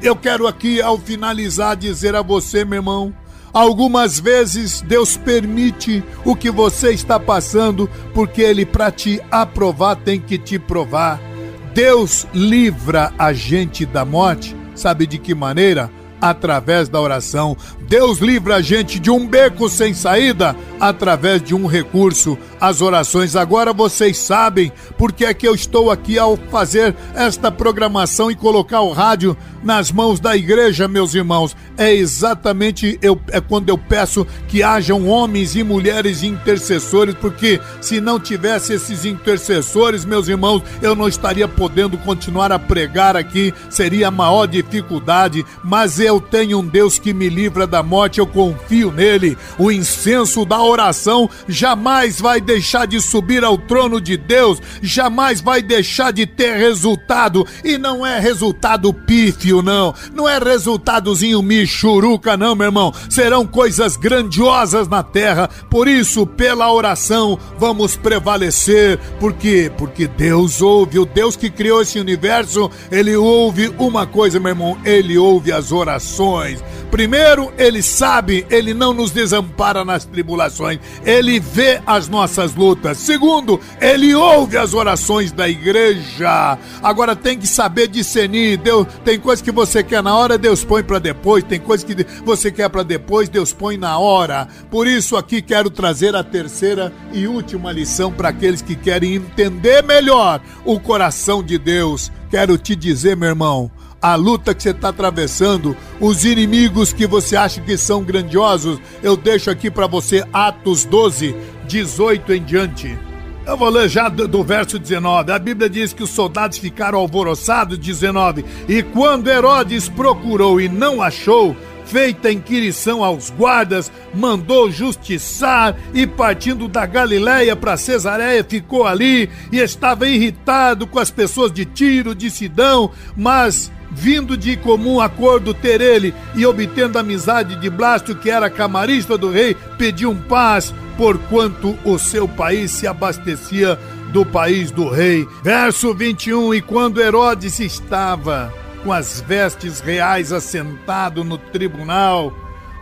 Eu 0.00 0.14
quero 0.14 0.46
aqui, 0.46 0.80
ao 0.80 0.96
finalizar, 0.96 1.76
dizer 1.76 2.14
a 2.14 2.22
você, 2.22 2.64
meu 2.64 2.78
irmão, 2.78 3.12
Algumas 3.52 4.20
vezes 4.20 4.80
Deus 4.80 5.16
permite 5.16 6.04
o 6.24 6.36
que 6.36 6.52
você 6.52 6.92
está 6.92 7.18
passando, 7.18 7.90
porque 8.14 8.42
Ele, 8.42 8.64
para 8.64 8.92
te 8.92 9.20
aprovar, 9.28 9.96
tem 9.96 10.20
que 10.20 10.38
te 10.38 10.56
provar. 10.56 11.29
Deus 11.74 12.26
livra 12.34 13.12
a 13.16 13.32
gente 13.32 13.86
da 13.86 14.04
morte, 14.04 14.56
sabe 14.74 15.06
de 15.06 15.18
que 15.18 15.34
maneira? 15.34 15.88
Através 16.20 16.88
da 16.88 17.00
oração. 17.00 17.56
Deus 17.88 18.18
livra 18.18 18.56
a 18.56 18.60
gente 18.60 18.98
de 18.98 19.10
um 19.10 19.26
beco 19.26 19.68
sem 19.68 19.94
saída 19.94 20.56
através 20.80 21.40
de 21.40 21.54
um 21.54 21.66
recurso, 21.66 22.36
as 22.60 22.80
orações. 22.80 23.34
Agora 23.34 23.72
vocês 23.72 24.18
sabem 24.18 24.70
porque 24.98 25.24
é 25.24 25.32
que 25.32 25.48
eu 25.48 25.54
estou 25.54 25.90
aqui 25.90 26.18
ao 26.18 26.36
fazer 26.36 26.94
esta 27.14 27.50
programação 27.50 28.30
e 28.30 28.36
colocar 28.36 28.82
o 28.82 28.92
rádio 28.92 29.36
nas 29.62 29.90
mãos 29.92 30.20
da 30.20 30.36
igreja, 30.36 30.88
meus 30.88 31.14
irmãos. 31.14 31.56
É 31.76 31.92
exatamente 31.92 32.98
eu, 33.00 33.18
é 33.30 33.40
quando 33.40 33.68
eu 33.68 33.78
peço 33.78 34.26
que 34.48 34.62
hajam 34.62 35.08
homens 35.08 35.54
e 35.54 35.62
mulheres 35.62 36.22
intercessores, 36.22 37.14
porque 37.14 37.60
se 37.80 38.00
não 38.00 38.18
tivesse 38.18 38.72
esses 38.72 39.04
intercessores, 39.04 40.04
meus 40.04 40.28
irmãos, 40.28 40.62
eu 40.82 40.94
não 40.94 41.08
estaria 41.08 41.48
podendo 41.48 41.96
continuar 41.98 42.52
a 42.52 42.58
pregar 42.58 43.16
aqui, 43.16 43.54
seria 43.68 44.08
a 44.08 44.10
maior 44.10 44.46
dificuldade. 44.46 45.44
Mas 45.62 46.00
eu 46.00 46.20
tenho 46.20 46.58
um 46.58 46.66
Deus 46.66 46.98
que 46.98 47.12
me 47.12 47.28
livra 47.28 47.66
da 47.66 47.82
morte, 47.82 48.18
eu 48.18 48.26
confio 48.26 48.92
nele. 48.92 49.36
O 49.58 49.70
incenso 49.70 50.44
da 50.44 50.62
oração 50.62 51.28
jamais 51.48 52.20
vai 52.20 52.40
deixar 52.50 52.84
de 52.84 53.00
subir 53.00 53.44
ao 53.44 53.56
trono 53.56 54.00
de 54.00 54.16
Deus, 54.16 54.60
jamais 54.82 55.40
vai 55.40 55.62
deixar 55.62 56.12
de 56.12 56.26
ter 56.26 56.56
resultado. 56.56 57.46
E 57.62 57.78
não 57.78 58.04
é 58.04 58.18
resultado 58.18 58.92
pífio, 58.92 59.62
não. 59.62 59.94
Não 60.12 60.28
é 60.28 60.36
resultadozinho 60.38 61.40
michuruca, 61.42 62.36
não, 62.36 62.56
meu 62.56 62.66
irmão. 62.66 62.92
Serão 63.08 63.46
coisas 63.46 63.96
grandiosas 63.96 64.88
na 64.88 65.02
terra. 65.02 65.48
Por 65.70 65.86
isso, 65.86 66.26
pela 66.26 66.72
oração, 66.72 67.38
vamos 67.56 67.94
prevalecer. 67.94 68.98
Por 69.20 69.32
quê? 69.32 69.70
Porque 69.78 70.08
Deus 70.08 70.60
ouve. 70.60 70.98
O 70.98 71.06
Deus 71.06 71.36
que 71.36 71.50
criou 71.50 71.82
esse 71.82 72.00
universo, 72.00 72.68
ele 72.90 73.14
ouve 73.14 73.72
uma 73.78 74.06
coisa, 74.06 74.40
meu 74.40 74.50
irmão. 74.50 74.76
Ele 74.84 75.16
ouve 75.16 75.52
as 75.52 75.70
orações. 75.70 76.60
Primeiro, 76.90 77.52
ele 77.56 77.82
sabe, 77.82 78.44
ele 78.50 78.74
não 78.74 78.92
nos 78.92 79.12
desampara 79.12 79.84
nas 79.84 80.04
tribulações, 80.04 80.80
ele 81.04 81.38
vê 81.38 81.80
as 81.86 82.08
nossas 82.08 82.39
lutas. 82.54 82.98
Segundo, 82.98 83.60
ele 83.80 84.14
ouve 84.14 84.56
as 84.56 84.74
orações 84.74 85.32
da 85.32 85.48
igreja. 85.48 86.58
Agora 86.82 87.14
tem 87.14 87.38
que 87.38 87.46
saber 87.46 87.88
discernir. 87.88 88.56
Deus, 88.56 88.86
tem 89.04 89.18
coisa 89.18 89.42
que 89.42 89.52
você 89.52 89.82
quer 89.82 90.02
na 90.02 90.16
hora, 90.16 90.38
Deus 90.38 90.64
põe 90.64 90.82
para 90.82 90.98
depois. 90.98 91.44
Tem 91.44 91.60
coisa 91.60 91.84
que 91.84 92.06
você 92.24 92.50
quer 92.50 92.68
para 92.68 92.82
depois, 92.82 93.28
Deus 93.28 93.52
põe 93.52 93.76
na 93.76 93.98
hora. 93.98 94.48
Por 94.70 94.86
isso 94.86 95.16
aqui 95.16 95.42
quero 95.42 95.70
trazer 95.70 96.14
a 96.16 96.24
terceira 96.24 96.92
e 97.12 97.26
última 97.26 97.72
lição 97.72 98.12
para 98.12 98.30
aqueles 98.30 98.62
que 98.62 98.74
querem 98.74 99.14
entender 99.14 99.82
melhor 99.82 100.40
o 100.64 100.80
coração 100.80 101.42
de 101.42 101.58
Deus. 101.58 102.10
Quero 102.30 102.56
te 102.56 102.76
dizer, 102.76 103.16
meu 103.16 103.28
irmão, 103.28 103.70
a 104.00 104.14
luta 104.14 104.54
que 104.54 104.62
você 104.62 104.70
está 104.70 104.88
atravessando, 104.88 105.76
os 106.00 106.24
inimigos 106.24 106.92
que 106.92 107.06
você 107.06 107.36
acha 107.36 107.60
que 107.60 107.76
são 107.76 108.02
grandiosos, 108.02 108.80
eu 109.02 109.16
deixo 109.16 109.50
aqui 109.50 109.70
para 109.70 109.86
você 109.86 110.24
Atos 110.32 110.84
12, 110.84 111.36
18 111.70 112.32
em 112.32 112.42
diante. 112.42 112.98
Eu 113.46 113.56
vou 113.56 113.68
ler 113.68 113.88
já 113.88 114.08
do, 114.08 114.26
do, 114.26 114.42
verso 114.42 114.76
19. 114.76 115.30
A 115.30 115.38
Bíblia 115.38 115.70
diz 115.70 115.92
que 115.92 116.02
os 116.02 116.10
soldados 116.10 116.58
ficaram 116.58 116.98
alvoroçados, 116.98 117.78
19. 117.78 118.44
E 118.68 118.82
quando 118.82 119.30
Herodes 119.30 119.88
procurou 119.88 120.60
e 120.60 120.68
não 120.68 121.00
achou, 121.00 121.56
feita 121.86 122.30
inquirição 122.30 123.04
aos 123.04 123.30
guardas, 123.30 123.90
mandou 124.12 124.70
justiçar 124.70 125.76
e 125.94 126.06
partindo 126.06 126.66
da 126.66 126.84
Galiléia 126.86 127.54
para 127.54 127.76
Cesareia 127.76 128.44
ficou 128.44 128.84
ali 128.84 129.30
e 129.52 129.58
estava 129.58 130.08
irritado 130.08 130.88
com 130.88 130.98
as 130.98 131.10
pessoas 131.10 131.52
de 131.52 131.64
Tiro, 131.64 132.14
de 132.16 132.30
Sidão, 132.30 132.90
mas 133.16 133.70
vindo 134.00 134.34
de 134.34 134.56
comum 134.56 134.98
acordo 134.98 135.52
ter 135.52 135.82
ele 135.82 136.14
e 136.34 136.46
obtendo 136.46 136.96
a 136.96 137.02
amizade 137.02 137.54
de 137.56 137.68
Blasto, 137.68 138.14
que 138.14 138.30
era 138.30 138.48
camarista 138.48 139.18
do 139.18 139.30
rei, 139.30 139.54
pediu 139.76 140.10
um 140.10 140.16
paz, 140.16 140.74
porquanto 140.96 141.78
o 141.84 141.98
seu 141.98 142.26
país 142.26 142.70
se 142.70 142.86
abastecia 142.86 143.78
do 144.10 144.24
país 144.24 144.70
do 144.70 144.88
rei. 144.88 145.28
Verso 145.42 145.94
21: 145.94 146.54
E 146.54 146.62
quando 146.62 147.00
Herodes 147.00 147.60
estava 147.60 148.50
com 148.82 148.90
as 148.90 149.20
vestes 149.20 149.80
reais 149.80 150.32
assentado 150.32 151.22
no 151.22 151.36
tribunal, 151.36 152.34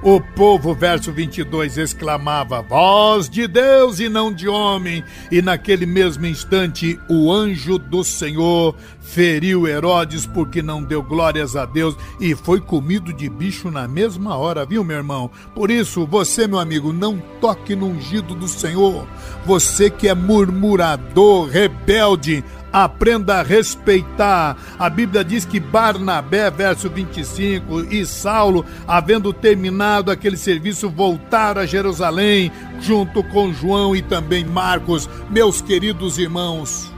o 0.03 0.21
povo, 0.21 0.75
verso 0.75 1.13
22, 1.13 1.77
exclamava: 1.77 2.63
Voz 2.63 3.29
de 3.29 3.49
Deus 3.49 3.99
e 3.99 4.09
não 4.09 4.33
de 4.33 4.49
homem. 4.49 5.03
E 5.31 5.43
naquele 5.43 5.87
mesmo 5.87 6.25
instante, 6.27 6.99
o 7.09 7.33
anjo 7.33 7.79
do 7.79 8.05
Senhor 8.05 8.77
feriu 9.01 9.67
Herodes 9.67 10.27
porque 10.27 10.61
não 10.61 10.83
deu 10.83 11.03
glórias 11.03 11.57
a 11.57 11.65
Deus 11.65 11.97
e 12.21 12.35
foi 12.35 12.61
comido 12.61 13.13
de 13.13 13.29
bicho 13.29 13.71
na 13.71 13.89
mesma 13.89 14.37
hora, 14.37 14.67
viu, 14.67 14.85
meu 14.85 14.99
irmão? 14.99 15.31
Por 15.55 15.71
isso, 15.71 16.07
você, 16.07 16.47
meu 16.47 16.59
amigo, 16.59 16.93
não 16.93 17.19
toque 17.41 17.75
no 17.75 17.87
ungido 17.87 18.35
do 18.35 18.47
Senhor. 18.47 19.07
Você 19.47 19.89
que 19.89 20.09
é 20.09 20.15
murmurador, 20.15 21.49
rebelde, 21.49 22.45
aprenda 22.73 23.41
a 23.41 23.43
respeitar. 23.43 24.57
A 24.79 24.89
Bíblia 24.89 25.25
diz 25.25 25.45
que 25.45 25.61
Barnabé, 25.61 26.51
verso 26.51 26.89
25, 26.89 27.81
e 27.91 28.05
Saulo, 28.05 28.65
havendo 28.87 29.33
terminado 29.33 30.11
aquele 30.11 30.37
serviço, 30.37 30.89
voltaram 30.89 31.63
a 31.63 31.67
Jerusalém, 31.67 32.53
junto 32.81 33.23
com 33.25 33.53
João 33.53 33.95
e 33.95 34.03
também 34.03 34.45
Marcos, 34.45 35.09
meus 35.31 35.61
queridos 35.61 36.19
irmãos. 36.19 36.93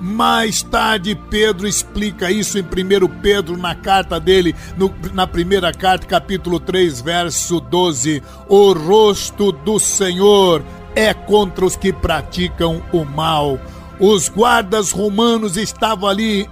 Mais 0.00 0.62
tarde, 0.62 1.18
Pedro 1.30 1.66
explica 1.66 2.30
isso 2.30 2.58
em 2.58 2.62
1 2.62 3.08
Pedro, 3.22 3.56
na 3.56 3.74
carta 3.74 4.18
dele, 4.18 4.54
no, 4.76 4.92
na 5.14 5.26
primeira 5.26 5.72
carta, 5.72 6.06
capítulo 6.06 6.58
3, 6.58 7.00
verso 7.00 7.60
12. 7.60 8.22
O 8.48 8.72
rosto 8.72 9.52
do 9.52 9.78
Senhor 9.78 10.62
é 10.94 11.14
contra 11.14 11.64
os 11.64 11.76
que 11.76 11.92
praticam 11.92 12.82
o 12.92 13.04
mal 13.04 13.58
os 13.98 14.28
guardas 14.28 14.90
romanos 14.90 15.56
estavam 15.56 16.08
ali 16.08 16.48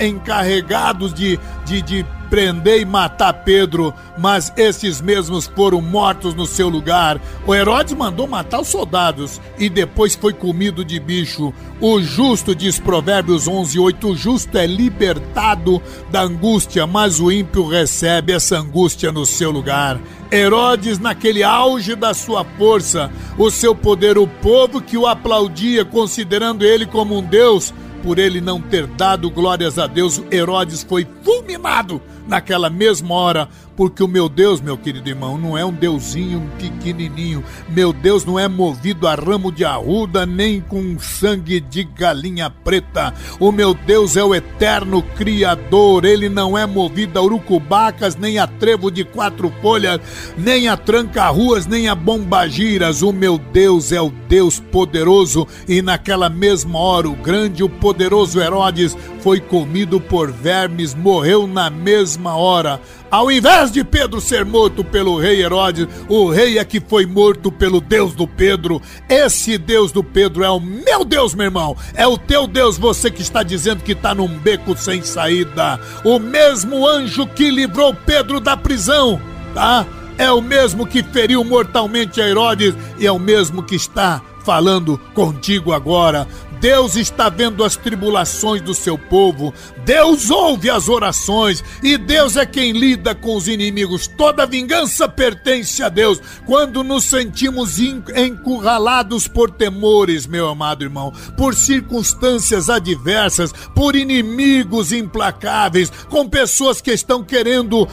encarregados 0.00 1.14
de, 1.14 1.38
de, 1.64 1.82
de 1.82 2.06
prender 2.30 2.80
e 2.80 2.84
matar 2.84 3.32
Pedro, 3.32 3.92
mas 4.16 4.52
esses 4.56 5.00
mesmos 5.00 5.48
foram 5.48 5.82
mortos 5.82 6.32
no 6.32 6.46
seu 6.46 6.68
lugar. 6.68 7.20
O 7.44 7.52
Herodes 7.52 7.92
mandou 7.92 8.28
matar 8.28 8.60
os 8.60 8.68
soldados 8.68 9.40
e 9.58 9.68
depois 9.68 10.14
foi 10.14 10.32
comido 10.32 10.84
de 10.84 11.00
bicho. 11.00 11.52
O 11.80 12.00
justo, 12.00 12.54
diz 12.54 12.78
Provérbios 12.78 13.48
11, 13.48 13.78
8, 13.78 14.08
o 14.08 14.16
justo 14.16 14.56
é 14.56 14.66
libertado 14.66 15.82
da 16.10 16.22
angústia, 16.22 16.86
mas 16.86 17.18
o 17.18 17.32
ímpio 17.32 17.66
recebe 17.66 18.32
essa 18.32 18.58
angústia 18.58 19.10
no 19.10 19.26
seu 19.26 19.50
lugar. 19.50 20.00
Herodes, 20.30 21.00
naquele 21.00 21.42
auge 21.42 21.96
da 21.96 22.14
sua 22.14 22.44
força, 22.56 23.10
o 23.36 23.50
seu 23.50 23.74
poder, 23.74 24.16
o 24.16 24.28
povo 24.28 24.80
que 24.80 24.96
o 24.96 25.06
aplaudia, 25.06 25.84
considerando 25.84 26.64
ele 26.64 26.86
como 26.86 27.18
um 27.18 27.22
Deus, 27.22 27.74
por 28.02 28.18
ele 28.18 28.40
não 28.40 28.60
ter 28.60 28.86
dado 28.86 29.30
glórias 29.30 29.78
a 29.78 29.86
Deus, 29.86 30.22
Herodes 30.30 30.84
foi 30.84 31.06
fulminado 31.22 32.00
naquela 32.30 32.70
mesma 32.70 33.12
hora 33.14 33.48
porque 33.80 34.02
o 34.02 34.06
meu 34.08 34.28
Deus, 34.28 34.60
meu 34.60 34.76
querido 34.76 35.08
irmão, 35.08 35.38
não 35.38 35.56
é 35.56 35.64
um 35.64 35.72
deusinho 35.72 36.42
pequenininho. 36.58 37.42
Meu 37.66 37.94
Deus 37.94 38.26
não 38.26 38.38
é 38.38 38.46
movido 38.46 39.08
a 39.08 39.14
ramo 39.14 39.50
de 39.50 39.64
arruda 39.64 40.26
nem 40.26 40.60
com 40.60 40.98
sangue 40.98 41.60
de 41.60 41.84
galinha 41.84 42.50
preta. 42.50 43.14
O 43.38 43.50
meu 43.50 43.72
Deus 43.72 44.18
é 44.18 44.22
o 44.22 44.34
eterno 44.34 45.02
Criador. 45.16 46.04
Ele 46.04 46.28
não 46.28 46.58
é 46.58 46.66
movido 46.66 47.18
a 47.18 47.22
urucubacas, 47.22 48.16
nem 48.16 48.38
a 48.38 48.46
trevo 48.46 48.90
de 48.90 49.02
quatro 49.02 49.50
folhas, 49.62 49.98
nem 50.36 50.68
a 50.68 50.76
tranca-ruas, 50.76 51.66
nem 51.66 51.88
a 51.88 51.94
bombagiras. 51.94 53.00
O 53.00 53.14
meu 53.14 53.38
Deus 53.38 53.92
é 53.92 54.00
o 54.02 54.12
Deus 54.28 54.60
poderoso. 54.60 55.48
E 55.66 55.80
naquela 55.80 56.28
mesma 56.28 56.78
hora, 56.78 57.08
o 57.08 57.16
grande, 57.16 57.64
o 57.64 57.68
poderoso 57.70 58.42
Herodes 58.42 58.94
foi 59.20 59.40
comido 59.40 59.98
por 59.98 60.30
vermes, 60.30 60.94
morreu 60.94 61.46
na 61.46 61.70
mesma 61.70 62.36
hora. 62.36 62.78
Ao 63.10 63.28
invés 63.28 63.72
de 63.72 63.82
Pedro 63.82 64.20
ser 64.20 64.44
morto 64.44 64.84
pelo 64.84 65.18
rei 65.18 65.42
Herodes, 65.42 65.88
o 66.08 66.30
rei 66.30 66.58
é 66.58 66.64
que 66.64 66.80
foi 66.80 67.06
morto 67.06 67.50
pelo 67.50 67.80
Deus 67.80 68.14
do 68.14 68.24
Pedro. 68.24 68.80
Esse 69.08 69.58
Deus 69.58 69.90
do 69.90 70.04
Pedro 70.04 70.44
é 70.44 70.50
o 70.50 70.60
meu 70.60 71.04
Deus, 71.04 71.34
meu 71.34 71.46
irmão. 71.46 71.76
É 71.94 72.06
o 72.06 72.16
teu 72.16 72.46
Deus, 72.46 72.78
você 72.78 73.10
que 73.10 73.20
está 73.20 73.42
dizendo 73.42 73.82
que 73.82 73.92
está 73.92 74.14
num 74.14 74.28
beco 74.28 74.76
sem 74.76 75.02
saída. 75.02 75.80
O 76.04 76.20
mesmo 76.20 76.86
anjo 76.86 77.26
que 77.26 77.50
livrou 77.50 77.92
Pedro 77.92 78.38
da 78.38 78.56
prisão, 78.56 79.20
tá? 79.54 79.84
É 80.16 80.30
o 80.30 80.40
mesmo 80.40 80.86
que 80.86 81.02
feriu 81.02 81.42
mortalmente 81.42 82.20
a 82.20 82.28
Herodes 82.28 82.74
e 82.96 83.08
é 83.08 83.10
o 83.10 83.18
mesmo 83.18 83.62
que 83.62 83.74
está 83.74 84.22
falando 84.44 84.98
contigo 85.14 85.72
agora. 85.72 86.28
Deus 86.60 86.94
está 86.94 87.30
vendo 87.30 87.64
as 87.64 87.74
tribulações 87.74 88.60
do 88.60 88.74
seu 88.74 88.98
povo, 88.98 89.54
Deus 89.84 90.30
ouve 90.30 90.68
as 90.68 90.88
orações 90.88 91.64
e 91.82 91.96
Deus 91.96 92.36
é 92.36 92.44
quem 92.44 92.72
lida 92.72 93.14
com 93.14 93.34
os 93.34 93.48
inimigos. 93.48 94.06
Toda 94.06 94.46
vingança 94.46 95.08
pertence 95.08 95.82
a 95.82 95.88
Deus. 95.88 96.20
Quando 96.44 96.84
nos 96.84 97.04
sentimos 97.04 97.78
encurralados 97.78 99.26
por 99.26 99.50
temores, 99.50 100.26
meu 100.26 100.48
amado 100.48 100.84
irmão, 100.84 101.12
por 101.36 101.54
circunstâncias 101.54 102.68
adversas, 102.68 103.52
por 103.74 103.96
inimigos 103.96 104.92
implacáveis, 104.92 105.90
com 106.10 106.28
pessoas 106.28 106.80
que 106.80 106.92
estão 106.92 107.24
querendo 107.24 107.84
uh, 107.84 107.88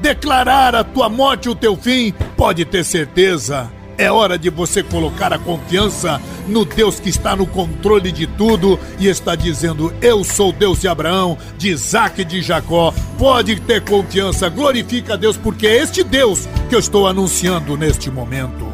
declarar 0.00 0.74
a 0.74 0.82
tua 0.82 1.08
morte 1.08 1.48
o 1.50 1.54
teu 1.54 1.76
fim, 1.76 2.14
pode 2.36 2.64
ter 2.64 2.84
certeza 2.84 3.77
é 3.98 4.10
hora 4.10 4.38
de 4.38 4.48
você 4.48 4.82
colocar 4.82 5.32
a 5.32 5.38
confiança 5.38 6.22
no 6.46 6.64
Deus 6.64 7.00
que 7.00 7.10
está 7.10 7.34
no 7.34 7.46
controle 7.46 8.12
de 8.12 8.26
tudo 8.26 8.78
e 8.98 9.08
está 9.08 9.34
dizendo: 9.34 9.92
Eu 10.00 10.22
sou 10.22 10.52
Deus 10.52 10.80
de 10.80 10.88
Abraão, 10.88 11.36
de 11.58 11.68
Isaac 11.70 12.22
e 12.22 12.24
de 12.24 12.40
Jacó. 12.40 12.94
Pode 13.18 13.60
ter 13.60 13.84
confiança, 13.84 14.48
glorifica 14.48 15.14
a 15.14 15.16
Deus, 15.16 15.36
porque 15.36 15.66
é 15.66 15.82
este 15.82 16.04
Deus 16.04 16.48
que 16.68 16.74
eu 16.74 16.78
estou 16.78 17.08
anunciando 17.08 17.76
neste 17.76 18.10
momento. 18.10 18.66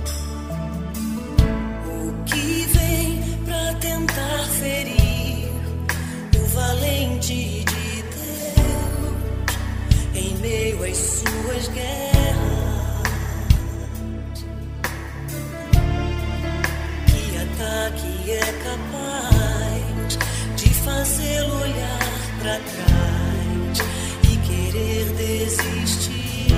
Olhar 22.54 22.60
para 22.60 22.60
trás 22.60 23.78
e 24.22 24.36
querer 24.46 25.04
desistir. 25.16 26.54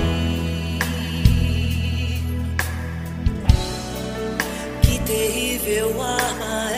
Que 4.81 4.99
terrível 4.99 6.01
arma 6.01 6.71
é. 6.71 6.76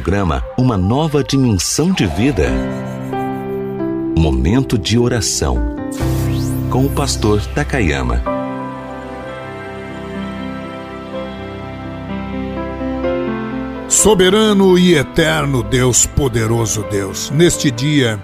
Programa 0.00 0.42
Uma 0.56 0.78
Nova 0.78 1.22
Dimensão 1.22 1.92
de 1.92 2.06
Vida. 2.06 2.50
Momento 4.16 4.78
de 4.78 4.98
oração 4.98 5.76
com 6.70 6.86
o 6.86 6.88
pastor 6.88 7.44
Takayama. 7.48 8.22
Soberano 13.90 14.78
e 14.78 14.94
eterno 14.94 15.62
Deus, 15.62 16.06
poderoso 16.06 16.82
Deus, 16.90 17.30
neste 17.30 17.70
dia 17.70 18.18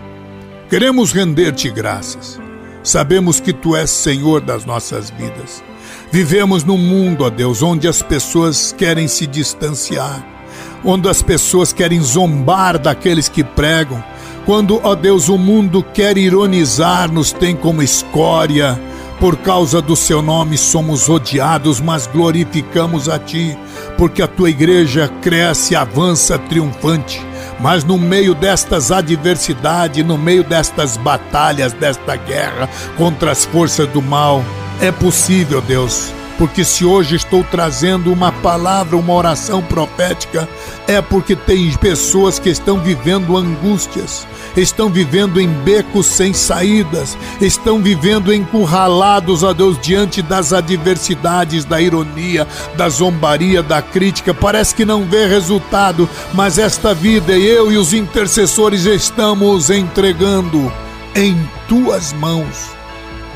queremos 0.70 1.12
render-te 1.12 1.68
graças. 1.68 2.40
Sabemos 2.82 3.38
que 3.38 3.52
tu 3.52 3.76
és 3.76 3.90
Senhor 3.90 4.40
das 4.40 4.64
nossas 4.64 5.10
vidas. 5.10 5.62
Vivemos 6.10 6.64
num 6.64 6.78
mundo, 6.78 7.24
ó 7.24 7.28
Deus, 7.28 7.62
onde 7.62 7.86
as 7.86 8.00
pessoas 8.00 8.72
querem 8.72 9.06
se 9.06 9.26
distanciar, 9.26 10.35
onde 10.84 11.08
as 11.08 11.22
pessoas 11.22 11.72
querem 11.72 12.00
zombar 12.00 12.78
daqueles 12.78 13.28
que 13.28 13.42
pregam, 13.42 14.02
quando, 14.46 14.80
ó 14.84 14.94
Deus, 14.94 15.28
o 15.28 15.36
mundo 15.36 15.82
quer 15.82 16.16
ironizar, 16.16 17.10
nos 17.10 17.32
tem 17.32 17.56
como 17.56 17.82
escória. 17.82 18.80
Por 19.18 19.36
causa 19.38 19.82
do 19.82 19.96
seu 19.96 20.22
nome 20.22 20.56
somos 20.56 21.08
odiados, 21.08 21.80
mas 21.80 22.06
glorificamos 22.06 23.08
a 23.08 23.18
Ti, 23.18 23.58
porque 23.98 24.22
a 24.22 24.28
Tua 24.28 24.48
igreja 24.48 25.10
cresce 25.20 25.72
e 25.72 25.76
avança 25.76 26.38
triunfante. 26.38 27.20
Mas 27.58 27.82
no 27.82 27.98
meio 27.98 28.36
destas 28.36 28.92
adversidades, 28.92 30.04
no 30.04 30.16
meio 30.16 30.44
destas 30.44 30.96
batalhas, 30.96 31.72
desta 31.72 32.14
guerra 32.14 32.68
contra 32.96 33.32
as 33.32 33.44
forças 33.44 33.88
do 33.88 34.00
mal, 34.00 34.44
é 34.80 34.92
possível, 34.92 35.60
Deus, 35.60 36.12
porque 36.38 36.64
se 36.64 36.84
hoje 36.84 37.16
estou 37.16 37.42
trazendo 37.44 38.12
uma 38.12 38.30
palavra, 38.30 38.96
uma 38.96 39.12
oração 39.12 39.62
profética, 39.62 40.48
é 40.86 41.00
porque 41.00 41.34
tem 41.34 41.70
pessoas 41.72 42.38
que 42.38 42.50
estão 42.50 42.78
vivendo 42.78 43.36
angústias, 43.36 44.26
estão 44.56 44.88
vivendo 44.88 45.40
em 45.40 45.48
becos 45.48 46.06
sem 46.06 46.32
saídas, 46.32 47.16
estão 47.40 47.80
vivendo 47.80 48.32
encurralados, 48.32 49.44
a 49.44 49.52
Deus, 49.52 49.78
diante 49.80 50.22
das 50.22 50.52
adversidades, 50.52 51.64
da 51.64 51.80
ironia, 51.80 52.46
da 52.76 52.88
zombaria, 52.88 53.62
da 53.62 53.80
crítica. 53.80 54.34
Parece 54.34 54.74
que 54.74 54.84
não 54.84 55.04
vê 55.04 55.26
resultado, 55.26 56.08
mas 56.34 56.58
esta 56.58 56.94
vida, 56.94 57.36
eu 57.36 57.72
e 57.72 57.78
os 57.78 57.92
intercessores 57.92 58.84
estamos 58.84 59.70
entregando 59.70 60.72
em 61.14 61.36
tuas 61.68 62.12
mãos. 62.12 62.70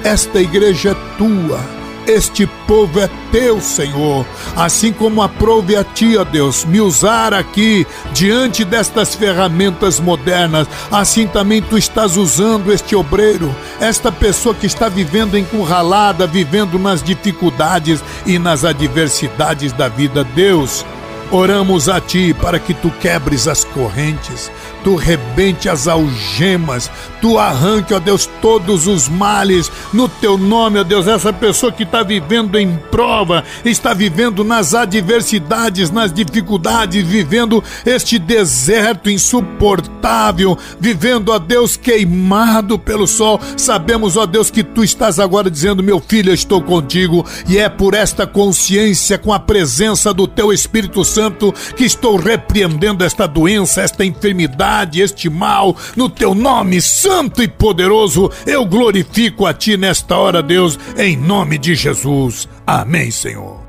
Esta 0.05 0.41
igreja 0.41 0.91
é 0.91 1.17
tua 1.17 1.80
este 2.11 2.47
povo 2.67 2.99
é 3.01 3.09
teu, 3.31 3.61
Senhor. 3.61 4.27
Assim 4.57 4.93
como 4.93 5.23
aprove 5.23 5.77
a 5.77 5.85
ti, 5.85 6.17
ó 6.17 6.25
Deus, 6.25 6.65
me 6.65 6.81
usar 6.81 7.33
aqui 7.33 7.87
diante 8.13 8.65
destas 8.65 9.15
ferramentas 9.15 10.01
modernas, 10.01 10.67
assim 10.91 11.27
também 11.27 11.63
tu 11.63 11.79
estás 11.79 12.17
usando 12.17 12.73
este 12.73 12.97
obreiro, 12.97 13.55
esta 13.81 14.11
pessoa 14.11 14.55
que 14.55 14.67
está 14.67 14.89
vivendo 14.89 15.39
encurralada, 15.39 16.27
vivendo 16.27 16.79
nas 16.79 17.03
dificuldades 17.03 18.03
e 18.27 18.39
nas 18.39 18.65
adversidades 18.65 19.73
da 19.73 19.89
vida. 19.89 20.25
Deus, 20.25 20.85
Oramos 21.33 21.89
a 21.89 22.01
Ti 22.01 22.35
para 22.35 22.59
que 22.59 22.75
Tu 22.75 22.91
quebres 23.01 23.47
as 23.47 23.63
correntes, 23.63 24.51
Tu 24.83 24.97
rebente 24.97 25.69
as 25.69 25.87
algemas, 25.87 26.91
Tu 27.21 27.39
arranque, 27.39 27.95
ó 27.95 28.01
Deus, 28.01 28.29
todos 28.43 28.89
os 28.89 29.09
males 29.09 29.71
no 29.93 30.09
Teu 30.09 30.37
nome, 30.37 30.81
ó 30.81 30.83
Deus. 30.83 31.07
Essa 31.07 31.33
pessoa 31.33 31.71
que 31.71 31.85
está 31.85 32.03
vivendo 32.03 32.59
em 32.59 32.77
prova, 32.91 33.45
está 33.65 33.95
vivendo 33.95 34.43
nas 34.43 34.75
adversidades, 34.75 35.89
nas 35.89 36.13
dificuldades, 36.13 37.07
vivendo 37.07 37.63
este 37.87 38.19
deserto 38.19 39.09
insuportável, 39.09 40.59
vivendo, 40.81 41.31
ó 41.31 41.39
Deus, 41.39 41.77
queimado 41.77 42.77
pelo 42.77 43.07
sol. 43.07 43.41
Sabemos, 43.57 44.17
ó 44.17 44.27
Deus, 44.27 44.51
que 44.51 44.65
Tu 44.65 44.83
estás 44.83 45.21
agora 45.21 45.49
dizendo, 45.49 45.81
meu 45.81 46.01
filho, 46.01 46.31
eu 46.31 46.35
estou 46.35 46.61
contigo, 46.61 47.25
e 47.49 47.57
é 47.57 47.69
por 47.69 47.95
esta 47.95 48.27
consciência, 48.27 49.17
com 49.17 49.33
a 49.33 49.39
presença 49.39 50.13
do 50.13 50.27
Teu 50.27 50.53
Espírito 50.53 51.05
Santo 51.05 51.20
Santo, 51.21 51.55
que 51.77 51.85
estou 51.85 52.17
repreendendo 52.17 53.05
esta 53.05 53.29
doença, 53.29 53.83
esta 53.83 54.07
enfermidade, 54.07 55.03
este 55.03 55.29
mal, 55.29 55.77
no 55.95 56.09
teu 56.09 56.35
nome 56.35 56.81
santo 56.81 57.43
e 57.43 57.49
poderoso. 57.49 58.31
Eu 58.47 58.65
glorifico 58.65 59.45
a 59.45 59.53
ti 59.53 59.77
nesta 59.77 60.17
hora, 60.17 60.43
Deus, 60.43 60.79
em 60.97 61.19
nome 61.19 61.59
de 61.59 61.75
Jesus. 61.75 62.49
Amém, 62.67 63.11
Senhor. 63.11 63.61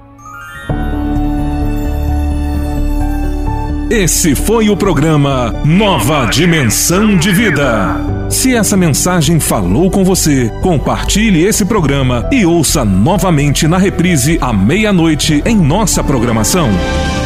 Esse 3.89 4.34
foi 4.34 4.70
o 4.70 4.78
programa 4.78 5.54
Nova 5.66 6.26
Dimensão 6.28 7.18
de 7.18 7.34
Vida. 7.34 7.97
Se 8.30 8.56
essa 8.56 8.78
mensagem 8.78 9.41
falou 9.41 9.91
com 9.91 10.06
você, 10.06 10.49
compartilhe 10.62 11.43
esse 11.43 11.66
programa 11.66 12.30
e 12.32 12.45
ouça 12.45 12.86
novamente 12.86 13.68
na 13.68 13.78
reprise 13.78 14.38
à 14.39 14.54
meia-noite 14.54 15.43
em 15.45 15.58
nossa 15.58 16.02
programação. 16.02 16.70